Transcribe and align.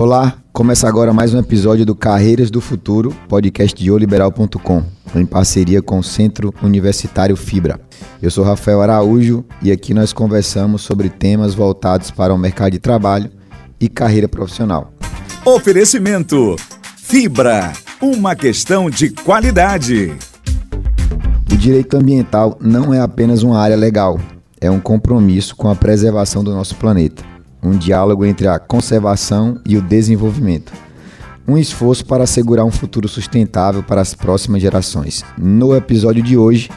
Olá, 0.00 0.38
começa 0.50 0.88
agora 0.88 1.12
mais 1.12 1.34
um 1.34 1.38
episódio 1.38 1.84
do 1.84 1.94
Carreiras 1.94 2.50
do 2.50 2.58
Futuro, 2.58 3.14
podcast 3.28 3.78
de 3.78 3.90
oliberal.com, 3.90 4.82
em 5.14 5.26
parceria 5.26 5.82
com 5.82 5.98
o 5.98 6.02
Centro 6.02 6.54
Universitário 6.62 7.36
Fibra. 7.36 7.78
Eu 8.22 8.30
sou 8.30 8.42
Rafael 8.42 8.80
Araújo 8.80 9.44
e 9.60 9.70
aqui 9.70 9.92
nós 9.92 10.10
conversamos 10.10 10.80
sobre 10.80 11.10
temas 11.10 11.52
voltados 11.52 12.10
para 12.10 12.32
o 12.32 12.38
mercado 12.38 12.72
de 12.72 12.78
trabalho 12.78 13.30
e 13.78 13.90
carreira 13.90 14.26
profissional. 14.26 14.90
Oferecimento 15.44 16.56
Fibra, 16.96 17.70
uma 18.00 18.34
questão 18.34 18.88
de 18.88 19.10
qualidade. 19.10 20.14
O 21.52 21.56
direito 21.58 21.98
ambiental 21.98 22.56
não 22.58 22.94
é 22.94 23.00
apenas 23.00 23.42
uma 23.42 23.60
área 23.60 23.76
legal, 23.76 24.18
é 24.62 24.70
um 24.70 24.80
compromisso 24.80 25.54
com 25.54 25.68
a 25.68 25.76
preservação 25.76 26.42
do 26.42 26.54
nosso 26.54 26.74
planeta 26.76 27.29
um 27.62 27.72
diálogo 27.72 28.24
entre 28.24 28.48
a 28.48 28.58
conservação 28.58 29.58
e 29.66 29.76
o 29.76 29.82
desenvolvimento. 29.82 30.72
Um 31.46 31.58
esforço 31.58 32.04
para 32.06 32.24
assegurar 32.24 32.64
um 32.64 32.70
futuro 32.70 33.08
sustentável 33.08 33.82
para 33.82 34.00
as 34.00 34.14
próximas 34.14 34.62
gerações. 34.62 35.24
No 35.36 35.74
episódio 35.74 36.22
de 36.22 36.36
hoje, 36.36 36.70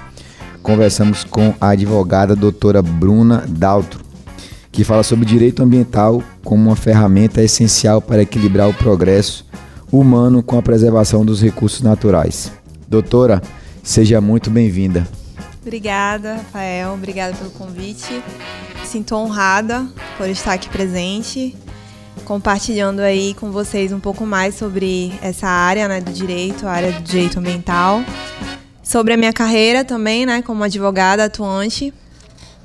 conversamos 0.62 1.24
com 1.24 1.54
a 1.60 1.70
advogada 1.70 2.36
doutora 2.36 2.82
Bruna 2.82 3.44
Daltro, 3.48 4.02
que 4.72 4.84
fala 4.84 5.04
sobre 5.04 5.26
direito 5.26 5.62
ambiental 5.62 6.24
como 6.44 6.70
uma 6.70 6.76
ferramenta 6.76 7.42
essencial 7.42 8.02
para 8.02 8.24
equilibrar 8.24 8.68
o 8.70 8.74
progresso 8.74 9.46
humano 9.92 10.42
com 10.42 10.58
a 10.58 10.62
preservação 10.62 11.24
dos 11.24 11.42
recursos 11.42 11.82
naturais. 11.82 12.52
Doutora, 12.88 13.42
seja 13.84 14.20
muito 14.20 14.50
bem-vinda. 14.50 15.08
Obrigada, 15.64 16.36
Rafael. 16.36 16.94
Obrigada 16.94 17.36
pelo 17.36 17.50
convite 17.52 18.22
sinto 18.94 19.16
honrada 19.16 19.88
por 20.20 20.30
estar 20.30 20.54
aqui 20.54 20.70
presente, 20.70 21.58
compartilhando 22.26 23.00
aí 23.00 23.34
com 23.34 23.52
vocês 23.52 23.92
um 23.92 24.00
pouco 24.00 24.24
mais 24.24 24.54
sobre 24.54 25.12
essa 25.20 25.48
área 25.48 25.88
né, 25.88 26.00
do 26.00 26.12
direito, 26.12 26.68
a 26.68 26.72
área 26.72 26.92
do 26.92 27.02
direito 27.02 27.40
ambiental, 27.40 28.04
sobre 28.84 29.14
a 29.14 29.18
minha 29.18 29.34
carreira 29.34 29.84
também, 29.84 30.28
né, 30.28 30.44
como 30.44 30.64
advogada 30.64 31.26
atuante, 31.26 31.92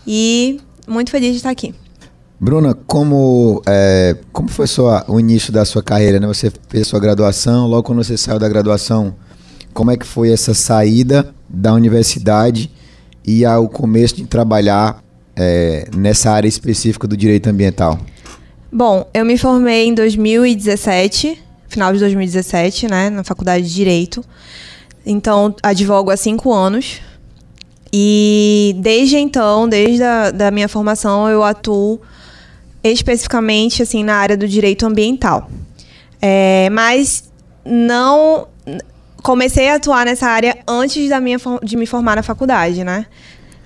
e 0.07 0.61
muito 0.87 1.11
feliz 1.11 1.31
de 1.31 1.37
estar 1.37 1.49
aqui. 1.49 1.75
Bruna, 2.39 2.75
como, 2.75 3.63
é, 3.67 4.15
como 4.31 4.51
foi 4.51 4.67
sua, 4.67 5.07
o 5.09 5.19
início 5.19 5.51
da 5.51 5.65
sua 5.65 5.83
carreira? 5.83 6.21
Né? 6.21 6.27
Você 6.27 6.53
fez 6.69 6.87
sua 6.87 7.01
graduação, 7.01 7.67
logo 7.67 7.85
quando 7.85 8.05
você 8.05 8.19
saiu 8.19 8.39
da 8.39 8.49
graduação, 8.51 9.15
como 9.73 9.91
é 9.91 9.97
que 9.97 10.05
foi 10.05 10.31
essa 10.31 10.53
saída 10.53 11.35
da 11.49 11.73
universidade 11.73 12.71
e 13.29 13.45
ao 13.45 13.69
começo 13.69 14.17
de 14.17 14.25
trabalhar 14.25 15.05
é, 15.37 15.87
nessa 15.95 16.31
área 16.31 16.49
específica 16.49 17.07
do 17.07 17.15
direito 17.15 17.47
ambiental? 17.47 18.01
Bom, 18.73 19.07
eu 19.13 19.23
me 19.23 19.37
formei 19.37 19.87
em 19.87 19.95
2017, 19.95 21.39
final 21.69 21.93
de 21.93 21.99
2017, 21.99 22.89
né, 22.89 23.11
na 23.11 23.23
faculdade 23.23 23.69
de 23.69 23.75
Direito. 23.75 24.25
Então, 25.05 25.55
advogo 25.63 26.11
há 26.11 26.17
cinco 26.17 26.55
anos. 26.55 27.03
E 27.93 28.75
desde 28.79 29.19
então, 29.19 29.69
desde 29.69 30.03
a 30.03 30.31
da 30.31 30.51
minha 30.51 30.69
formação, 30.69 31.29
eu 31.29 31.45
atuo 31.45 32.01
especificamente 32.83 33.83
assim 33.83 34.03
na 34.03 34.15
área 34.15 34.39
do 34.39 34.49
direito 34.49 34.87
ambiental. 34.87 35.51
É, 36.21 36.69
mas 36.71 37.31
não 37.65 38.49
comecei 39.23 39.69
a 39.69 39.77
atuar 39.77 40.05
nessa 40.05 40.27
área 40.27 40.59
antes 40.67 41.09
da 41.09 41.21
minha, 41.21 41.39
de 41.63 41.77
me 41.77 41.87
formar 41.87 42.17
na 42.17 42.23
faculdade, 42.23 42.85
né? 42.85 43.07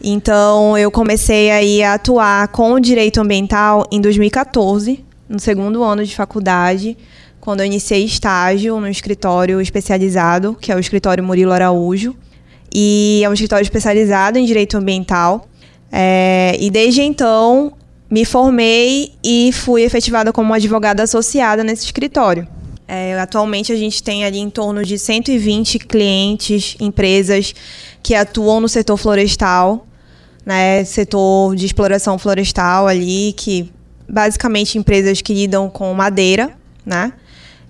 Então, 0.03 0.77
eu 0.77 0.91
comecei 0.91 1.51
aí 1.51 1.83
a 1.83 1.95
atuar 1.95 2.49
com 2.49 2.73
o 2.73 2.81
direito 2.81 3.21
ambiental 3.21 3.87
em 3.91 4.01
2014, 4.01 5.05
no 5.29 5.39
segundo 5.39 5.83
ano 5.85 6.05
de 6.05 6.15
faculdade, 6.15 6.97
quando 7.41 7.61
eu 7.61 7.67
iniciei 7.67 8.05
estágio 8.05 8.81
no 8.81 8.89
escritório 8.89 9.61
especializado, 9.61 10.57
que 10.61 10.73
é 10.73 10.77
o 10.77 10.81
escritório 10.81 11.23
Murilo 11.23 11.53
Araújo. 11.53 12.17
E 12.75 13.21
é 13.23 13.29
um 13.29 13.33
escritório 13.33 13.63
especializado 13.63 14.39
em 14.39 14.45
direito 14.45 14.77
ambiental. 14.77 15.47
É, 15.91 16.57
e 16.59 16.71
desde 16.71 17.03
então, 17.03 17.73
me 18.11 18.25
formei 18.25 19.13
e 19.23 19.51
fui 19.53 19.83
efetivada 19.83 20.33
como 20.33 20.53
advogada 20.55 21.03
associada 21.03 21.63
nesse 21.63 21.85
escritório. 21.85 22.49
É, 22.87 23.19
atualmente 23.19 23.73
a 23.73 23.77
gente 23.77 24.03
tem 24.03 24.25
ali 24.25 24.39
em 24.39 24.51
torno 24.51 24.85
de 24.85 24.99
120 24.99 25.79
clientes, 25.79 26.77
empresas 26.81 27.55
que 28.03 28.15
atuam 28.15 28.61
no 28.61 28.69
setor 28.69 28.97
florestal 28.97 29.87
né, 30.45 30.85
setor 30.85 31.55
de 31.55 31.67
exploração 31.67 32.19
florestal 32.19 32.87
ali, 32.87 33.33
que 33.37 33.71
basicamente 34.09 34.77
empresas 34.77 35.23
que 35.23 35.33
lidam 35.33 35.71
com 35.71 35.93
madeira, 35.95 36.51
né? 36.85 37.13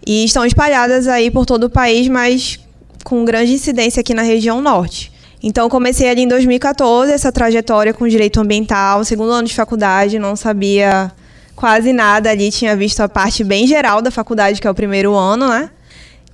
E 0.05 0.25
estão 0.25 0.45
espalhadas 0.45 1.07
aí 1.07 1.31
por 1.31 1.47
todo 1.47 1.65
o 1.65 1.71
país, 1.71 2.09
mas 2.09 2.59
com 3.05 3.25
grande 3.25 3.53
incidência 3.53 4.01
aqui 4.01 4.15
na 4.15 4.23
região 4.23 4.61
norte. 4.61 5.13
Então 5.43 5.69
comecei 5.69 6.09
ali 6.09 6.23
em 6.23 6.29
2014 6.29 7.13
essa 7.13 7.31
trajetória 7.31 7.93
com 7.93 8.07
direito 8.09 8.41
ambiental, 8.41 9.05
segundo 9.05 9.31
ano 9.31 9.47
de 9.47 9.55
faculdade, 9.55 10.19
não 10.19 10.35
sabia 10.35 11.13
quase 11.55 11.93
nada 11.93 12.31
ali, 12.31 12.51
tinha 12.51 12.77
visto 12.77 13.01
a 13.01 13.09
parte 13.09 13.45
bem 13.45 13.67
geral 13.67 14.03
da 14.03 14.11
faculdade, 14.11 14.61
que 14.61 14.67
é 14.67 14.71
o 14.71 14.75
primeiro 14.75 15.15
ano, 15.15 15.49
né? 15.49 15.71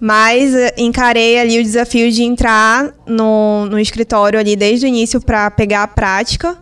Mas 0.01 0.55
eh, 0.55 0.75
encarei 0.79 1.39
ali 1.39 1.59
o 1.59 1.63
desafio 1.63 2.11
de 2.11 2.23
entrar 2.23 2.93
no, 3.07 3.67
no 3.67 3.79
escritório 3.79 4.39
ali 4.39 4.55
desde 4.55 4.87
o 4.87 4.89
início 4.89 5.21
para 5.21 5.51
pegar 5.51 5.83
a 5.83 5.89
prática. 5.89 6.57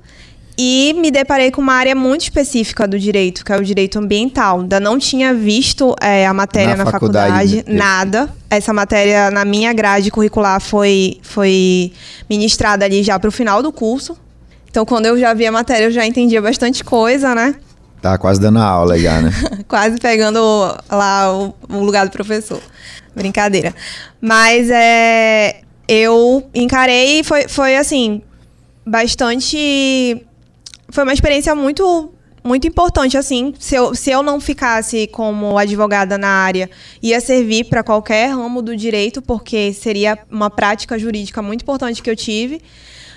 E 0.59 0.95
me 0.97 1.11
deparei 1.11 1.51
com 1.51 1.61
uma 1.61 1.75
área 1.75 1.95
muito 1.95 2.23
específica 2.23 2.89
do 2.89 2.99
direito, 2.99 3.45
que 3.45 3.53
é 3.53 3.57
o 3.59 3.63
direito 3.63 3.99
ambiental. 3.99 4.61
Ainda 4.61 4.81
não 4.81 4.99
tinha 4.99 5.35
visto 5.35 5.95
é, 6.01 6.27
a 6.27 6.33
matéria 6.33 6.75
na, 6.75 6.85
na 6.85 6.91
faculdade, 6.91 7.57
faculdade, 7.57 7.65
nada. 7.77 8.31
Essa 8.49 8.73
matéria 8.73 9.31
na 9.31 9.45
minha 9.45 9.71
grade 9.75 10.11
curricular 10.11 10.59
foi, 10.59 11.19
foi 11.21 11.93
ministrada 12.29 12.87
ali 12.87 13.03
já 13.03 13.19
para 13.19 13.29
o 13.29 13.33
final 13.33 13.63
do 13.63 13.71
curso. 13.71 14.17
Então, 14.71 14.87
quando 14.87 15.05
eu 15.05 15.19
já 15.19 15.35
vi 15.35 15.47
a 15.47 15.53
matéria, 15.53 15.85
eu 15.85 15.91
já 15.91 16.07
entendia 16.07 16.41
bastante 16.41 16.83
coisa, 16.83 17.35
né? 17.35 17.55
Tá 18.07 18.17
quase 18.17 18.41
dando 18.41 18.61
aula 18.61 18.97
já, 18.97 19.21
né? 19.21 19.33
quase 19.67 19.99
pegando 19.99 20.39
lá 20.89 21.37
o, 21.37 21.53
o 21.69 21.81
lugar 21.81 22.07
do 22.07 22.13
professor. 22.13 22.63
Brincadeira. 23.17 23.75
Mas 24.21 24.71
é, 24.71 25.63
eu 25.89 26.49
encarei 26.55 27.19
e 27.19 27.25
foi, 27.25 27.49
foi 27.49 27.77
assim, 27.77 28.23
bastante. 28.87 30.25
Foi 30.89 31.03
uma 31.03 31.13
experiência 31.13 31.53
muito 31.57 32.13
muito 32.45 32.69
importante, 32.69 33.19
assim. 33.19 33.53
Se 33.59 33.75
eu, 33.75 33.93
se 33.93 34.09
eu 34.13 34.23
não 34.23 34.41
ficasse 34.41 35.09
como 35.09 35.59
advogada 35.59 36.17
na 36.17 36.29
área, 36.29 36.71
ia 37.03 37.21
servir 37.21 37.65
para 37.65 37.83
qualquer 37.83 38.29
ramo 38.29 38.63
do 38.63 38.77
direito, 38.77 39.21
porque 39.21 39.73
seria 39.73 40.17
uma 40.31 40.49
prática 40.49 40.97
jurídica 40.97 41.43
muito 41.43 41.63
importante 41.63 42.01
que 42.01 42.09
eu 42.09 42.15
tive. 42.15 42.63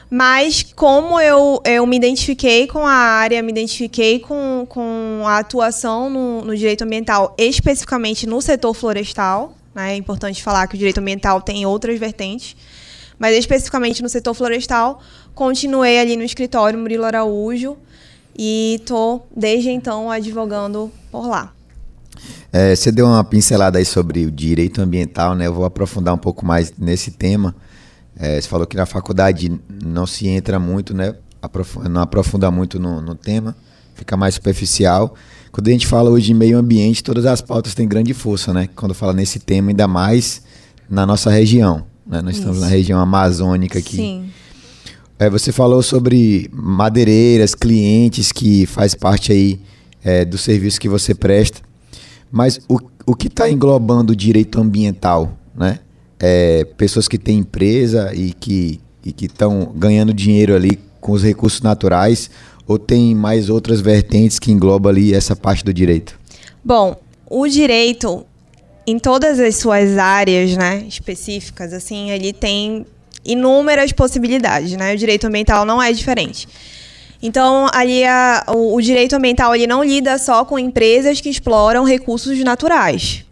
Mas 0.09 0.63
como 0.75 1.19
eu, 1.19 1.61
eu 1.63 1.85
me 1.85 1.95
identifiquei 1.95 2.65
com 2.65 2.79
a 2.79 2.91
área, 2.91 3.43
me 3.43 3.51
identifiquei 3.51 4.19
com, 4.19 4.65
com 4.67 5.21
a 5.25 5.37
atuação 5.37 6.09
no, 6.09 6.43
no 6.43 6.57
direito 6.57 6.83
ambiental, 6.83 7.35
especificamente 7.37 8.25
no 8.25 8.41
setor 8.41 8.73
florestal, 8.73 9.53
né? 9.73 9.93
É 9.93 9.95
importante 9.95 10.41
falar 10.41 10.67
que 10.67 10.75
o 10.75 10.77
direito 10.77 10.99
ambiental 10.99 11.41
tem 11.41 11.63
outras 11.65 11.99
vertentes, 11.99 12.55
mas 13.19 13.35
especificamente 13.35 14.01
no 14.01 14.09
setor 14.09 14.33
florestal, 14.33 14.99
continuei 15.35 15.99
ali 15.99 16.17
no 16.17 16.23
escritório 16.23 16.79
Murilo 16.79 17.05
Araújo 17.05 17.77
e 18.35 18.77
estou 18.79 19.27
desde 19.35 19.69
então 19.69 20.09
advogando 20.09 20.91
por 21.11 21.27
lá. 21.27 21.53
É, 22.51 22.75
você 22.75 22.91
deu 22.91 23.05
uma 23.05 23.23
pincelada 23.23 23.77
aí 23.77 23.85
sobre 23.85 24.25
o 24.25 24.31
direito 24.31 24.81
ambiental, 24.81 25.35
né? 25.35 25.45
Eu 25.45 25.53
vou 25.53 25.65
aprofundar 25.65 26.15
um 26.15 26.17
pouco 26.17 26.45
mais 26.45 26.73
nesse 26.77 27.11
tema. 27.11 27.55
É, 28.19 28.39
você 28.39 28.47
falou 28.49 28.67
que 28.67 28.75
na 28.75 28.85
faculdade 28.85 29.49
não 29.81 30.05
se 30.05 30.27
entra 30.27 30.59
muito, 30.59 30.93
né? 30.93 31.15
não 31.89 32.01
aprofunda 32.01 32.51
muito 32.51 32.77
no, 32.77 33.01
no 33.01 33.15
tema, 33.15 33.55
fica 33.95 34.17
mais 34.17 34.35
superficial. 34.35 35.15
Quando 35.53 35.69
a 35.69 35.71
gente 35.71 35.87
fala 35.87 36.09
hoje 36.09 36.27
de 36.27 36.33
meio 36.33 36.57
ambiente, 36.57 37.01
todas 37.01 37.25
as 37.25 37.41
pautas 37.41 37.73
têm 37.73 37.87
grande 37.87 38.13
força, 38.13 38.53
né? 38.53 38.67
Quando 38.75 38.93
fala 38.93 39.13
nesse 39.13 39.39
tema, 39.39 39.69
ainda 39.69 39.87
mais 39.87 40.43
na 40.89 41.05
nossa 41.05 41.31
região. 41.31 41.85
Né? 42.05 42.21
Nós 42.21 42.33
Isso. 42.33 42.41
estamos 42.41 42.59
na 42.59 42.67
região 42.67 42.99
amazônica 42.99 43.79
aqui. 43.79 43.95
Sim. 43.95 44.29
É, 45.17 45.29
você 45.29 45.51
falou 45.51 45.81
sobre 45.81 46.49
madeireiras, 46.53 47.55
clientes 47.55 48.31
que 48.31 48.65
faz 48.65 48.93
parte 48.93 49.31
aí 49.31 49.61
é, 50.03 50.25
do 50.25 50.37
serviço 50.37 50.79
que 50.79 50.89
você 50.89 51.15
presta. 51.15 51.61
Mas 52.29 52.59
o, 52.67 52.79
o 53.05 53.15
que 53.15 53.27
está 53.27 53.49
englobando 53.49 54.13
o 54.13 54.15
direito 54.15 54.59
ambiental, 54.59 55.37
né? 55.55 55.79
É, 56.19 56.65
pessoas 56.77 57.07
que 57.07 57.17
têm 57.17 57.39
empresa 57.39 58.11
e 58.13 58.33
que 58.33 58.79
estão 59.21 59.71
ganhando 59.75 60.13
dinheiro 60.13 60.55
ali 60.55 60.79
com 60.99 61.13
os 61.13 61.23
recursos 61.23 61.61
naturais 61.61 62.29
ou 62.67 62.77
tem 62.77 63.15
mais 63.15 63.49
outras 63.49 63.81
vertentes 63.81 64.37
que 64.37 64.51
englobam 64.51 64.91
ali 64.91 65.13
essa 65.13 65.35
parte 65.35 65.63
do 65.63 65.73
direito? 65.73 66.19
Bom, 66.63 66.95
o 67.27 67.47
direito, 67.47 68.25
em 68.85 68.99
todas 68.99 69.39
as 69.39 69.55
suas 69.55 69.97
áreas 69.97 70.55
né, 70.55 70.83
específicas, 70.87 71.73
assim, 71.73 72.11
ele 72.11 72.31
tem 72.31 72.85
inúmeras 73.25 73.91
possibilidades, 73.91 74.73
né? 74.73 74.93
O 74.93 74.97
direito 74.97 75.25
ambiental 75.25 75.65
não 75.65 75.81
é 75.81 75.91
diferente. 75.91 76.47
Então, 77.21 77.67
ali 77.73 78.03
a, 78.05 78.45
o, 78.47 78.75
o, 78.75 78.81
direito 78.81 79.15
ambiental 79.15 79.53
ele 79.53 79.67
não 79.67 79.83
lida 79.83 80.17
só 80.17 80.45
com 80.45 80.57
empresas 80.57 81.19
que 81.19 81.29
exploram 81.29 81.83
recursos 81.83 82.39
naturais, 82.43 83.25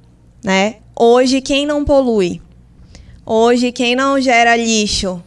né? 0.43 0.77
Hoje, 0.95 1.41
quem 1.41 1.65
não 1.65 1.85
polui? 1.85 2.41
Hoje, 3.29 3.73
quem 3.73 3.93
não 3.93 4.21
gera 4.21 4.55
lixo? 4.55 5.21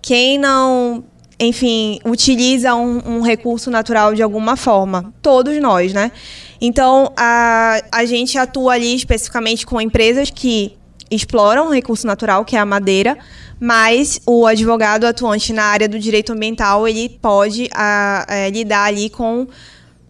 Quem 0.00 0.38
não, 0.38 1.02
enfim, 1.36 1.98
utiliza 2.04 2.76
um, 2.76 3.16
um 3.16 3.20
recurso 3.22 3.72
natural 3.72 4.14
de 4.14 4.22
alguma 4.22 4.56
forma? 4.56 5.12
Todos 5.20 5.60
nós, 5.60 5.92
né? 5.92 6.12
Então, 6.60 7.12
a, 7.16 7.82
a 7.90 8.04
gente 8.04 8.38
atua 8.38 8.74
ali 8.74 8.94
especificamente 8.94 9.66
com 9.66 9.80
empresas 9.80 10.30
que 10.30 10.76
exploram 11.10 11.66
um 11.66 11.72
recurso 11.72 12.06
natural, 12.06 12.44
que 12.44 12.54
é 12.54 12.60
a 12.60 12.64
madeira, 12.64 13.18
mas 13.58 14.20
o 14.24 14.46
advogado 14.46 15.04
atuante 15.04 15.52
na 15.52 15.64
área 15.64 15.88
do 15.88 15.98
direito 15.98 16.32
ambiental 16.32 16.86
ele 16.86 17.08
pode 17.20 17.68
a, 17.74 18.26
a, 18.28 18.36
é, 18.36 18.50
lidar 18.50 18.84
ali 18.84 19.10
com 19.10 19.48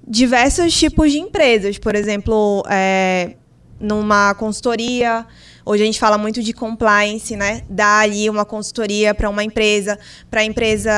diversos 0.06 0.75
tipos 0.75 1.10
de 1.10 1.19
empresas, 1.19 1.78
por 1.78 1.94
exemplo, 1.94 2.62
é, 2.69 3.34
numa 3.81 4.34
consultoria. 4.34 5.25
Hoje 5.70 5.84
a 5.84 5.87
gente 5.87 6.00
fala 6.00 6.19
muito 6.19 6.43
de 6.43 6.52
compliance, 6.52 7.37
né? 7.37 7.62
Dar 7.70 8.00
ali 8.00 8.28
uma 8.28 8.44
consultoria 8.44 9.14
para 9.14 9.31
uma 9.31 9.44
empresa, 9.44 9.96
para 10.28 10.40
a 10.40 10.44
empresa 10.44 10.90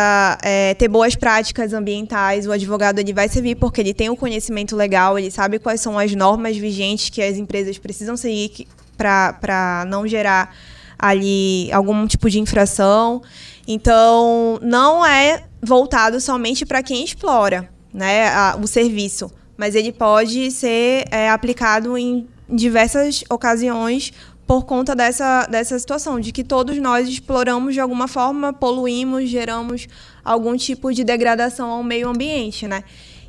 é, 0.43 0.73
ter 0.73 0.89
boas 0.89 1.15
práticas 1.15 1.75
ambientais. 1.75 2.47
O 2.47 2.53
advogado 2.53 2.99
ele 2.99 3.13
vai 3.13 3.29
servir 3.29 3.57
porque 3.57 3.83
ele 3.83 3.93
tem 3.93 4.09
o 4.09 4.17
conhecimento 4.17 4.75
legal, 4.75 5.19
ele 5.19 5.31
sabe 5.31 5.59
quais 5.59 5.83
são 5.83 5.99
as 5.99 6.15
normas 6.15 6.57
vigentes 6.57 7.11
que 7.11 7.21
as 7.21 7.37
empresas 7.37 7.77
precisam 7.77 8.17
seguir 8.17 8.67
para 8.97 9.85
não 9.89 10.07
gerar 10.07 10.57
ali 10.99 11.71
algum 11.71 12.07
tipo 12.07 12.31
de 12.31 12.41
infração. 12.41 13.21
Então, 13.69 14.59
não 14.63 15.05
é 15.05 15.45
voltado 15.61 16.19
somente 16.19 16.65
para 16.65 16.83
quem 16.83 17.05
explora 17.05 17.69
né, 17.93 18.29
a, 18.29 18.57
o 18.59 18.67
serviço, 18.67 19.31
mas 19.55 19.75
ele 19.75 19.93
pode 19.93 20.51
ser 20.51 21.05
é, 21.11 21.29
aplicado 21.29 21.99
em 21.99 22.27
diversas 22.49 23.25
ocasiões 23.31 24.13
por 24.47 24.65
conta 24.65 24.95
dessa, 24.95 25.47
dessa 25.47 25.79
situação, 25.79 26.21
de 26.21 26.33
que 26.33 26.45
todos 26.45 26.79
nós 26.79 27.09
exploramos 27.09 27.75
de 27.75 27.81
alguma 27.81 28.09
forma, 28.09 28.53
poluímos, 28.53 29.29
geramos 29.29 29.87
algum 30.25 30.57
tipo 30.57 30.93
de 30.93 31.05
degradação 31.05 31.71
ao 31.71 31.83
meio 31.83 32.09
ambiente, 32.09 32.67
né? 32.67 32.83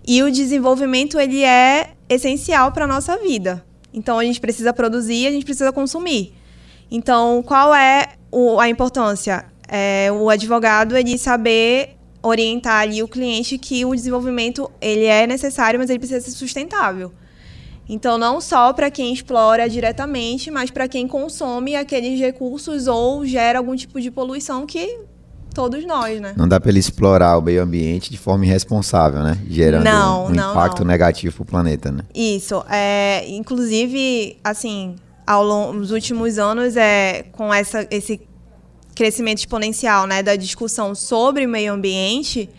E 0.05 0.21
o 0.21 0.31
desenvolvimento 0.31 1.19
ele 1.19 1.43
é 1.43 1.91
essencial 2.09 2.71
para 2.71 2.85
a 2.85 2.87
nossa 2.87 3.17
vida. 3.17 3.63
Então 3.93 4.19
a 4.19 4.25
gente 4.25 4.41
precisa 4.41 4.73
produzir, 4.73 5.27
a 5.27 5.31
gente 5.31 5.45
precisa 5.45 5.71
consumir. 5.71 6.33
Então, 6.91 7.41
qual 7.43 7.73
é 7.73 8.13
o, 8.31 8.59
a 8.59 8.67
importância? 8.67 9.45
É, 9.67 10.11
o 10.11 10.29
advogado 10.29 10.95
ele 10.97 11.17
saber 11.17 11.95
orientar 12.21 12.81
ali 12.81 13.01
o 13.03 13.07
cliente 13.07 13.57
que 13.57 13.85
o 13.85 13.95
desenvolvimento 13.95 14.69
ele 14.81 15.05
é 15.05 15.25
necessário, 15.25 15.79
mas 15.79 15.89
ele 15.89 15.99
precisa 15.99 16.21
ser 16.21 16.31
sustentável. 16.31 17.11
Então, 17.87 18.17
não 18.17 18.39
só 18.39 18.71
para 18.71 18.89
quem 18.89 19.13
explora 19.13 19.69
diretamente, 19.69 20.49
mas 20.49 20.71
para 20.71 20.87
quem 20.87 21.07
consome 21.07 21.75
aqueles 21.75 22.19
recursos 22.19 22.87
ou 22.87 23.25
gera 23.25 23.59
algum 23.59 23.75
tipo 23.75 23.99
de 23.99 24.09
poluição 24.09 24.65
que 24.65 25.01
todos 25.53 25.85
nós, 25.85 26.19
né? 26.19 26.33
Não 26.35 26.47
dá 26.47 26.59
para 26.59 26.69
ele 26.69 26.79
explorar 26.79 27.37
o 27.37 27.41
meio 27.41 27.61
ambiente 27.61 28.09
de 28.09 28.17
forma 28.17 28.45
irresponsável, 28.45 29.21
né? 29.21 29.37
Gerando 29.47 29.83
não, 29.83 30.25
um, 30.25 30.27
um 30.27 30.29
não, 30.31 30.51
impacto 30.51 30.79
não. 30.79 30.87
negativo 30.87 31.35
para 31.35 31.43
o 31.43 31.45
planeta, 31.45 31.91
né? 31.91 32.03
Isso. 32.13 32.63
É, 32.69 33.25
inclusive, 33.29 34.37
assim, 34.43 34.95
ao 35.25 35.43
longo 35.43 35.79
dos 35.79 35.91
últimos 35.91 36.37
anos 36.37 36.75
é 36.75 37.23
com 37.31 37.53
essa, 37.53 37.87
esse 37.91 38.21
crescimento 38.95 39.39
exponencial 39.39 40.05
né, 40.05 40.21
da 40.21 40.35
discussão 40.35 40.93
sobre 40.93 41.45
o 41.45 41.49
meio 41.49 41.73
ambiente, 41.73 42.49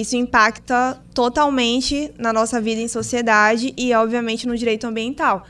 isso 0.00 0.16
impacta 0.16 1.02
totalmente 1.12 2.12
na 2.16 2.32
nossa 2.32 2.60
vida 2.60 2.80
em 2.80 2.86
sociedade 2.86 3.74
e, 3.76 3.92
obviamente, 3.94 4.46
no 4.46 4.56
direito 4.56 4.86
ambiental. 4.86 5.44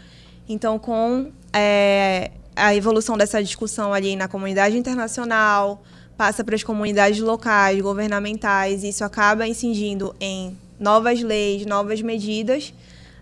Então, 0.48 0.78
com 0.78 1.30
é, 1.52 2.30
a 2.56 2.74
evolução 2.74 3.18
dessa 3.18 3.42
discussão 3.42 3.92
ali 3.92 4.16
na 4.16 4.26
comunidade 4.26 4.78
internacional, 4.78 5.82
passa 6.16 6.42
para 6.42 6.54
as 6.54 6.62
comunidades 6.62 7.20
locais, 7.20 7.78
governamentais, 7.80 8.82
isso 8.82 9.04
acaba 9.04 9.46
incidindo 9.46 10.16
em 10.18 10.56
novas 10.80 11.22
leis, 11.22 11.66
novas 11.66 12.00
medidas, 12.00 12.72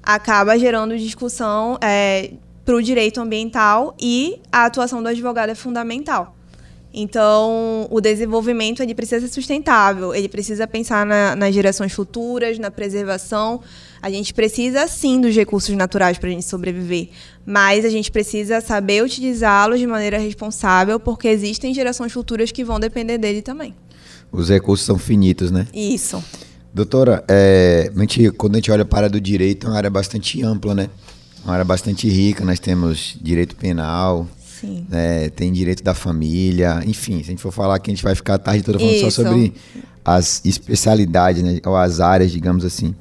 acaba 0.00 0.56
gerando 0.56 0.96
discussão 0.96 1.76
é, 1.82 2.34
para 2.64 2.76
o 2.76 2.80
direito 2.80 3.20
ambiental 3.20 3.96
e 4.00 4.40
a 4.52 4.64
atuação 4.66 5.02
do 5.02 5.08
advogado 5.08 5.50
é 5.50 5.56
fundamental. 5.56 6.35
Então, 6.98 7.86
o 7.90 8.00
desenvolvimento 8.00 8.82
ele 8.82 8.94
precisa 8.94 9.20
ser 9.20 9.30
sustentável, 9.30 10.14
ele 10.14 10.30
precisa 10.30 10.66
pensar 10.66 11.04
na, 11.04 11.36
nas 11.36 11.54
gerações 11.54 11.92
futuras, 11.92 12.58
na 12.58 12.70
preservação. 12.70 13.60
A 14.00 14.08
gente 14.08 14.32
precisa 14.32 14.88
sim 14.88 15.20
dos 15.20 15.36
recursos 15.36 15.76
naturais 15.76 16.16
para 16.16 16.30
a 16.30 16.32
gente 16.32 16.46
sobreviver, 16.46 17.10
mas 17.44 17.84
a 17.84 17.90
gente 17.90 18.10
precisa 18.10 18.62
saber 18.62 19.04
utilizá-los 19.04 19.78
de 19.78 19.86
maneira 19.86 20.16
responsável, 20.16 20.98
porque 20.98 21.28
existem 21.28 21.74
gerações 21.74 22.12
futuras 22.12 22.50
que 22.50 22.64
vão 22.64 22.80
depender 22.80 23.18
dele 23.18 23.42
também. 23.42 23.74
Os 24.32 24.48
recursos 24.48 24.86
são 24.86 24.98
finitos, 24.98 25.50
né? 25.50 25.66
Isso. 25.74 26.24
Doutora, 26.72 27.22
é, 27.28 27.92
a 27.94 28.00
gente, 28.00 28.30
quando 28.30 28.54
a 28.54 28.58
gente 28.58 28.70
olha 28.70 28.86
para 28.86 28.96
a 28.96 29.00
área 29.00 29.10
do 29.10 29.20
direito, 29.20 29.66
é 29.66 29.70
uma 29.70 29.76
área 29.76 29.90
bastante 29.90 30.42
ampla, 30.42 30.74
né? 30.74 30.88
uma 31.46 31.54
área 31.54 31.64
bastante 31.64 32.08
rica. 32.08 32.44
Nós 32.44 32.58
temos 32.58 33.16
direito 33.20 33.54
penal, 33.54 34.26
né, 34.88 35.28
tem 35.30 35.52
direito 35.52 35.82
da 35.82 35.94
família, 35.94 36.82
enfim, 36.86 37.18
se 37.18 37.24
a 37.24 37.30
gente 37.30 37.42
for 37.42 37.52
falar 37.52 37.76
aqui, 37.76 37.90
a 37.90 37.94
gente 37.94 38.04
vai 38.04 38.14
ficar 38.14 38.34
a 38.34 38.38
tarde 38.38 38.62
toda 38.62 38.78
falando 38.78 38.94
Isso. 38.94 39.10
só 39.10 39.22
sobre 39.22 39.52
as 40.04 40.40
especialidades, 40.44 41.42
né, 41.42 41.60
ou 41.64 41.76
as 41.76 42.00
áreas, 42.00 42.30
digamos 42.30 42.64
assim. 42.64 42.94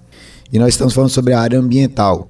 E 0.52 0.60
nós 0.60 0.70
estamos 0.70 0.94
falando 0.94 1.10
sobre 1.10 1.34
a 1.34 1.40
área 1.40 1.60
ambiental. 1.60 2.30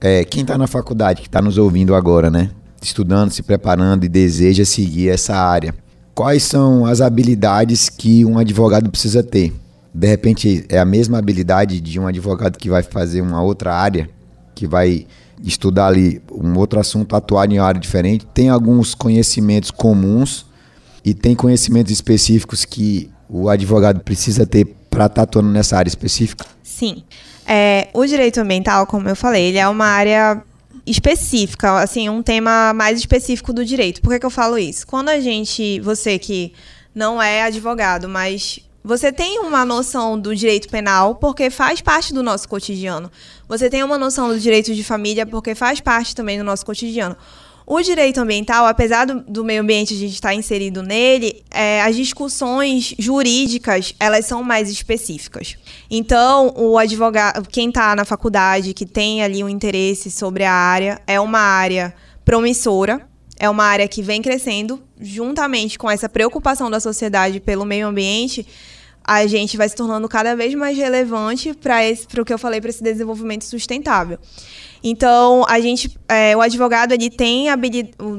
É, 0.00 0.24
quem 0.24 0.42
está 0.42 0.56
na 0.56 0.66
faculdade, 0.66 1.20
que 1.20 1.28
está 1.28 1.42
nos 1.42 1.58
ouvindo 1.58 1.94
agora, 1.94 2.30
né, 2.30 2.50
estudando, 2.82 3.30
se 3.30 3.42
preparando 3.42 4.04
e 4.04 4.08
deseja 4.08 4.64
seguir 4.64 5.08
essa 5.08 5.34
área, 5.36 5.74
quais 6.14 6.42
são 6.42 6.86
as 6.86 7.00
habilidades 7.00 7.88
que 7.88 8.24
um 8.24 8.38
advogado 8.38 8.90
precisa 8.90 9.22
ter? 9.22 9.52
De 9.92 10.06
repente, 10.06 10.64
é 10.68 10.78
a 10.78 10.84
mesma 10.84 11.18
habilidade 11.18 11.80
de 11.80 11.98
um 11.98 12.06
advogado 12.06 12.56
que 12.56 12.70
vai 12.70 12.82
fazer 12.82 13.20
uma 13.20 13.42
outra 13.42 13.74
área, 13.74 14.08
que 14.54 14.66
vai 14.66 15.06
estudar 15.42 15.86
ali 15.86 16.20
um 16.30 16.58
outro 16.58 16.78
assunto, 16.78 17.16
atuar 17.16 17.50
em 17.50 17.58
uma 17.58 17.66
área 17.66 17.80
diferente, 17.80 18.26
tem 18.26 18.48
alguns 18.48 18.94
conhecimentos 18.94 19.70
comuns 19.70 20.46
e 21.04 21.14
tem 21.14 21.34
conhecimentos 21.34 21.92
específicos 21.92 22.64
que 22.64 23.10
o 23.28 23.48
advogado 23.48 24.00
precisa 24.00 24.46
ter 24.46 24.66
para 24.90 25.06
estar 25.06 25.14
tá 25.14 25.22
atuando 25.22 25.48
nessa 25.48 25.76
área 25.76 25.88
específica? 25.88 26.44
Sim. 26.62 27.04
É, 27.46 27.88
o 27.94 28.04
direito 28.04 28.38
ambiental, 28.40 28.86
como 28.86 29.08
eu 29.08 29.16
falei, 29.16 29.46
ele 29.46 29.58
é 29.58 29.68
uma 29.68 29.86
área 29.86 30.42
específica, 30.86 31.80
assim, 31.80 32.08
um 32.08 32.22
tema 32.22 32.72
mais 32.74 32.98
específico 32.98 33.52
do 33.52 33.64
direito. 33.64 34.00
Por 34.00 34.12
que, 34.12 34.20
que 34.20 34.26
eu 34.26 34.30
falo 34.30 34.58
isso? 34.58 34.86
Quando 34.86 35.08
a 35.08 35.20
gente, 35.20 35.80
você 35.80 36.18
que 36.18 36.52
não 36.94 37.22
é 37.22 37.42
advogado, 37.42 38.08
mas 38.08 38.60
você 38.82 39.12
tem 39.12 39.38
uma 39.40 39.64
noção 39.64 40.18
do 40.18 40.34
direito 40.34 40.68
penal 40.68 41.14
porque 41.14 41.50
faz 41.50 41.80
parte 41.80 42.14
do 42.14 42.22
nosso 42.22 42.48
cotidiano. 42.48 43.10
Você 43.46 43.68
tem 43.68 43.82
uma 43.82 43.98
noção 43.98 44.28
do 44.28 44.40
direito 44.40 44.74
de 44.74 44.82
família 44.82 45.26
porque 45.26 45.54
faz 45.54 45.80
parte 45.80 46.14
também 46.14 46.38
do 46.38 46.44
nosso 46.44 46.64
cotidiano. 46.64 47.16
O 47.66 47.80
direito 47.82 48.18
ambiental, 48.18 48.66
apesar 48.66 49.04
do, 49.04 49.20
do 49.20 49.44
meio 49.44 49.62
ambiente 49.62 49.94
a 49.94 49.96
gente 49.96 50.14
estar 50.14 50.34
inserido 50.34 50.82
nele, 50.82 51.44
é, 51.50 51.82
as 51.82 51.94
discussões 51.94 52.94
jurídicas 52.98 53.94
elas 54.00 54.26
são 54.26 54.42
mais 54.42 54.68
específicas. 54.68 55.56
Então, 55.88 56.52
o 56.56 56.78
advogado, 56.78 57.46
quem 57.48 57.68
está 57.68 57.94
na 57.94 58.04
faculdade, 58.04 58.74
que 58.74 58.86
tem 58.86 59.22
ali 59.22 59.44
um 59.44 59.48
interesse 59.48 60.10
sobre 60.10 60.42
a 60.42 60.52
área, 60.52 61.00
é 61.06 61.20
uma 61.20 61.38
área 61.38 61.94
promissora, 62.24 63.08
é 63.40 63.48
uma 63.48 63.64
área 63.64 63.88
que 63.88 64.02
vem 64.02 64.20
crescendo, 64.20 64.82
juntamente 65.00 65.78
com 65.78 65.90
essa 65.90 66.10
preocupação 66.10 66.70
da 66.70 66.78
sociedade 66.78 67.40
pelo 67.40 67.64
meio 67.64 67.86
ambiente, 67.86 68.46
a 69.02 69.26
gente 69.26 69.56
vai 69.56 69.66
se 69.66 69.74
tornando 69.74 70.06
cada 70.10 70.36
vez 70.36 70.54
mais 70.54 70.76
relevante 70.76 71.54
para 71.54 72.20
o 72.20 72.24
que 72.24 72.34
eu 72.34 72.38
falei, 72.38 72.60
para 72.60 72.68
esse 72.68 72.82
desenvolvimento 72.82 73.46
sustentável. 73.46 74.18
Então, 74.84 75.46
a 75.48 75.58
gente, 75.58 75.98
é, 76.06 76.36
o 76.36 76.42
advogado 76.42 76.92
ele 76.92 77.08
tem 77.08 77.46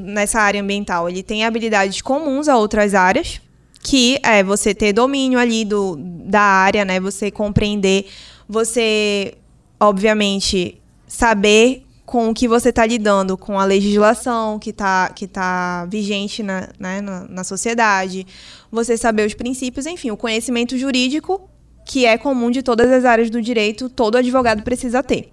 nessa 0.02 0.40
área 0.40 0.60
ambiental, 0.60 1.08
ele 1.08 1.22
tem 1.22 1.44
habilidades 1.44 2.02
comuns 2.02 2.48
a 2.48 2.56
outras 2.56 2.92
áreas, 2.92 3.40
que 3.80 4.18
é 4.24 4.42
você 4.42 4.74
ter 4.74 4.92
domínio 4.92 5.38
ali 5.38 5.64
do, 5.64 5.96
da 5.96 6.40
área, 6.40 6.84
né? 6.84 6.98
Você 6.98 7.30
compreender, 7.30 8.06
você, 8.48 9.34
obviamente, 9.78 10.80
saber 11.06 11.84
com 12.12 12.28
o 12.28 12.34
que 12.34 12.46
você 12.46 12.68
está 12.68 12.84
lidando, 12.84 13.38
com 13.38 13.58
a 13.58 13.64
legislação 13.64 14.58
que 14.58 14.68
está 14.68 15.08
que 15.08 15.26
tá 15.26 15.86
vigente 15.86 16.42
na, 16.42 16.68
né, 16.78 17.00
na, 17.00 17.26
na 17.26 17.42
sociedade, 17.42 18.26
você 18.70 18.98
saber 18.98 19.26
os 19.26 19.32
princípios, 19.32 19.86
enfim, 19.86 20.10
o 20.10 20.16
conhecimento 20.16 20.76
jurídico 20.76 21.48
que 21.86 22.04
é 22.04 22.18
comum 22.18 22.50
de 22.50 22.62
todas 22.62 22.92
as 22.92 23.06
áreas 23.06 23.30
do 23.30 23.40
direito, 23.40 23.88
todo 23.88 24.18
advogado 24.18 24.62
precisa 24.62 25.02
ter. 25.02 25.32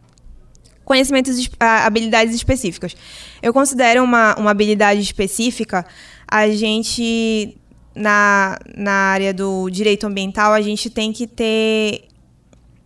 Conhecimentos, 0.86 1.50
habilidades 1.60 2.34
específicas. 2.34 2.96
Eu 3.42 3.52
considero 3.52 4.02
uma, 4.02 4.34
uma 4.36 4.52
habilidade 4.52 5.02
específica 5.02 5.86
a 6.26 6.48
gente, 6.50 7.58
na, 7.94 8.58
na 8.74 8.94
área 8.94 9.34
do 9.34 9.70
direito 9.70 10.08
ambiental, 10.08 10.54
a 10.54 10.62
gente 10.62 10.90
tem 10.90 11.12
que 11.12 11.28
ter 11.28 12.06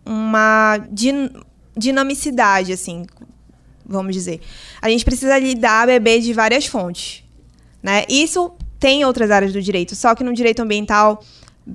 uma 0.04 0.78
din 0.90 1.30
dinamicidade, 1.76 2.72
assim, 2.72 3.04
vamos 3.84 4.14
dizer. 4.14 4.40
A 4.80 4.88
gente 4.88 5.04
precisa 5.04 5.38
lidar 5.38 5.86
beber 5.86 6.20
de 6.20 6.32
várias 6.32 6.66
fontes, 6.66 7.22
né? 7.82 8.04
Isso 8.08 8.52
tem 8.78 9.00
em 9.00 9.04
outras 9.04 9.30
áreas 9.30 9.52
do 9.52 9.62
direito, 9.62 9.94
só 9.94 10.14
que 10.14 10.24
no 10.24 10.32
direito 10.32 10.60
ambiental, 10.60 11.22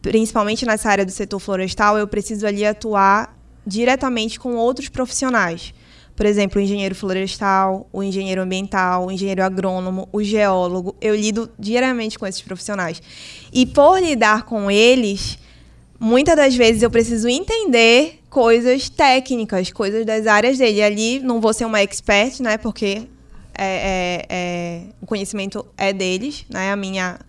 principalmente 0.01 0.65
nessa 0.65 0.89
área 0.89 1.05
do 1.05 1.11
setor 1.11 1.39
florestal, 1.39 1.97
eu 1.97 2.07
preciso 2.07 2.45
ali 2.45 2.65
atuar 2.65 3.37
diretamente 3.65 4.39
com 4.39 4.55
outros 4.55 4.89
profissionais. 4.89 5.73
Por 6.15 6.25
exemplo, 6.25 6.59
o 6.59 6.61
engenheiro 6.61 6.93
florestal, 6.93 7.87
o 7.93 8.03
engenheiro 8.03 8.41
ambiental, 8.41 9.05
o 9.05 9.11
engenheiro 9.11 9.41
agrônomo, 9.41 10.09
o 10.11 10.21
geólogo. 10.21 10.93
Eu 10.99 11.15
lido 11.15 11.49
diariamente 11.57 12.19
com 12.19 12.27
esses 12.27 12.41
profissionais. 12.41 13.01
E 13.53 13.65
por 13.65 14.01
lidar 14.01 14.43
com 14.43 14.69
eles, 14.69 15.39
muitas 15.99 16.35
das 16.35 16.55
vezes 16.55 16.81
eu 16.81 16.89
preciso 16.89 17.27
entender 17.27 18.19
coisas 18.29 18.89
técnicas, 18.89 19.71
coisas 19.71 20.05
das 20.05 20.25
áreas 20.27 20.57
dele. 20.57 20.81
Ali 20.81 21.19
não 21.19 21.41
vou 21.41 21.53
ser 21.53 21.65
uma 21.65 21.81
expert, 21.81 22.39
né? 22.41 22.57
Porque 22.57 23.03
é, 23.57 23.65
é, 23.65 24.25
é, 24.29 24.81
o 25.01 25.05
conhecimento 25.05 25.65
é 25.77 25.91
deles, 25.91 26.45
né? 26.49 26.71
A 26.71 26.75
minha 26.75 27.19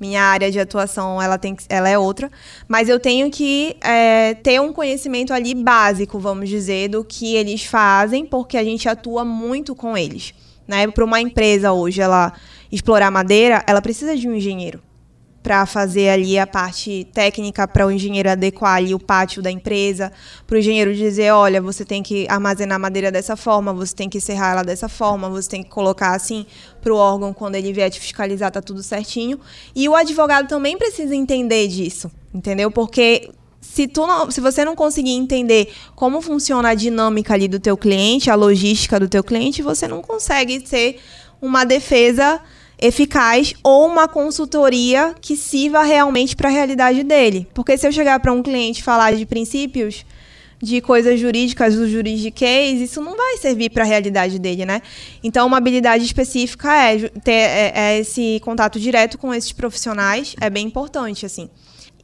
minha 0.00 0.22
área 0.22 0.48
de 0.48 0.60
atuação 0.60 1.20
ela 1.20 1.36
tem 1.36 1.56
ela 1.68 1.88
é 1.88 1.98
outra, 1.98 2.30
mas 2.68 2.88
eu 2.88 3.00
tenho 3.00 3.28
que 3.32 3.76
é, 3.80 4.34
ter 4.34 4.60
um 4.60 4.72
conhecimento 4.72 5.32
ali 5.32 5.56
básico, 5.56 6.20
vamos 6.20 6.48
dizer, 6.48 6.88
do 6.88 7.04
que 7.04 7.34
eles 7.34 7.64
fazem, 7.64 8.24
porque 8.24 8.56
a 8.56 8.62
gente 8.62 8.88
atua 8.88 9.24
muito 9.24 9.74
com 9.74 9.98
eles. 9.98 10.32
Né? 10.68 10.86
Para 10.86 11.04
uma 11.04 11.20
empresa 11.20 11.72
hoje 11.72 12.00
ela 12.00 12.32
explorar 12.70 13.10
madeira, 13.10 13.64
ela 13.66 13.82
precisa 13.82 14.16
de 14.16 14.28
um 14.28 14.34
engenheiro 14.34 14.80
para 15.42 15.64
fazer 15.66 16.08
ali 16.10 16.38
a 16.38 16.46
parte 16.46 17.06
técnica 17.12 17.66
para 17.66 17.86
o 17.86 17.90
engenheiro 17.90 18.28
adequar 18.28 18.76
ali 18.76 18.94
o 18.94 18.98
pátio 18.98 19.40
da 19.40 19.50
empresa, 19.50 20.12
para 20.46 20.56
o 20.56 20.58
engenheiro 20.58 20.94
dizer, 20.94 21.32
olha, 21.32 21.62
você 21.62 21.84
tem 21.84 22.02
que 22.02 22.26
armazenar 22.28 22.78
madeira 22.78 23.10
dessa 23.10 23.36
forma, 23.36 23.72
você 23.72 23.94
tem 23.94 24.08
que 24.08 24.20
serrar 24.20 24.52
ela 24.52 24.62
dessa 24.62 24.88
forma, 24.88 25.28
você 25.28 25.48
tem 25.48 25.62
que 25.62 25.70
colocar 25.70 26.14
assim 26.14 26.44
para 26.80 26.92
o 26.92 26.96
órgão 26.96 27.32
quando 27.32 27.54
ele 27.54 27.72
vier 27.72 27.90
te 27.90 28.00
fiscalizar 28.00 28.50
tá 28.50 28.60
tudo 28.60 28.82
certinho. 28.82 29.38
E 29.74 29.88
o 29.88 29.94
advogado 29.94 30.48
também 30.48 30.76
precisa 30.76 31.14
entender 31.14 31.68
disso, 31.68 32.10
entendeu? 32.34 32.70
Porque 32.70 33.30
se, 33.60 33.86
tu 33.86 34.06
não, 34.06 34.30
se 34.30 34.40
você 34.40 34.64
não 34.64 34.74
conseguir 34.74 35.12
entender 35.12 35.72
como 35.94 36.20
funciona 36.20 36.70
a 36.70 36.74
dinâmica 36.74 37.34
ali 37.34 37.48
do 37.48 37.60
teu 37.60 37.76
cliente, 37.76 38.30
a 38.30 38.34
logística 38.34 38.98
do 38.98 39.08
teu 39.08 39.22
cliente, 39.22 39.62
você 39.62 39.86
não 39.86 40.02
consegue 40.02 40.66
ser 40.66 40.98
uma 41.40 41.64
defesa 41.64 42.40
eficaz 42.80 43.54
ou 43.62 43.86
uma 43.86 44.06
consultoria 44.06 45.14
que 45.20 45.36
sirva 45.36 45.82
realmente 45.82 46.36
para 46.36 46.48
a 46.48 46.52
realidade 46.52 47.02
dele. 47.02 47.48
Porque 47.52 47.76
se 47.76 47.86
eu 47.86 47.92
chegar 47.92 48.20
para 48.20 48.32
um 48.32 48.42
cliente 48.42 48.82
falar 48.82 49.14
de 49.14 49.26
princípios, 49.26 50.04
de 50.60 50.80
coisas 50.80 51.18
jurídicas 51.20 51.74
do 51.76 51.88
juridiquês, 51.88 52.80
isso 52.80 53.00
não 53.00 53.16
vai 53.16 53.36
servir 53.36 53.70
para 53.70 53.84
a 53.84 53.86
realidade 53.86 54.38
dele, 54.38 54.66
né? 54.66 54.82
Então, 55.22 55.46
uma 55.46 55.56
habilidade 55.56 56.04
específica 56.04 56.72
é 56.74 57.08
ter 57.22 57.32
é, 57.32 57.72
é 57.74 57.98
esse 58.00 58.40
contato 58.42 58.78
direto 58.80 59.18
com 59.18 59.32
esses 59.32 59.52
profissionais, 59.52 60.34
é 60.40 60.50
bem 60.50 60.66
importante, 60.66 61.24
assim. 61.24 61.48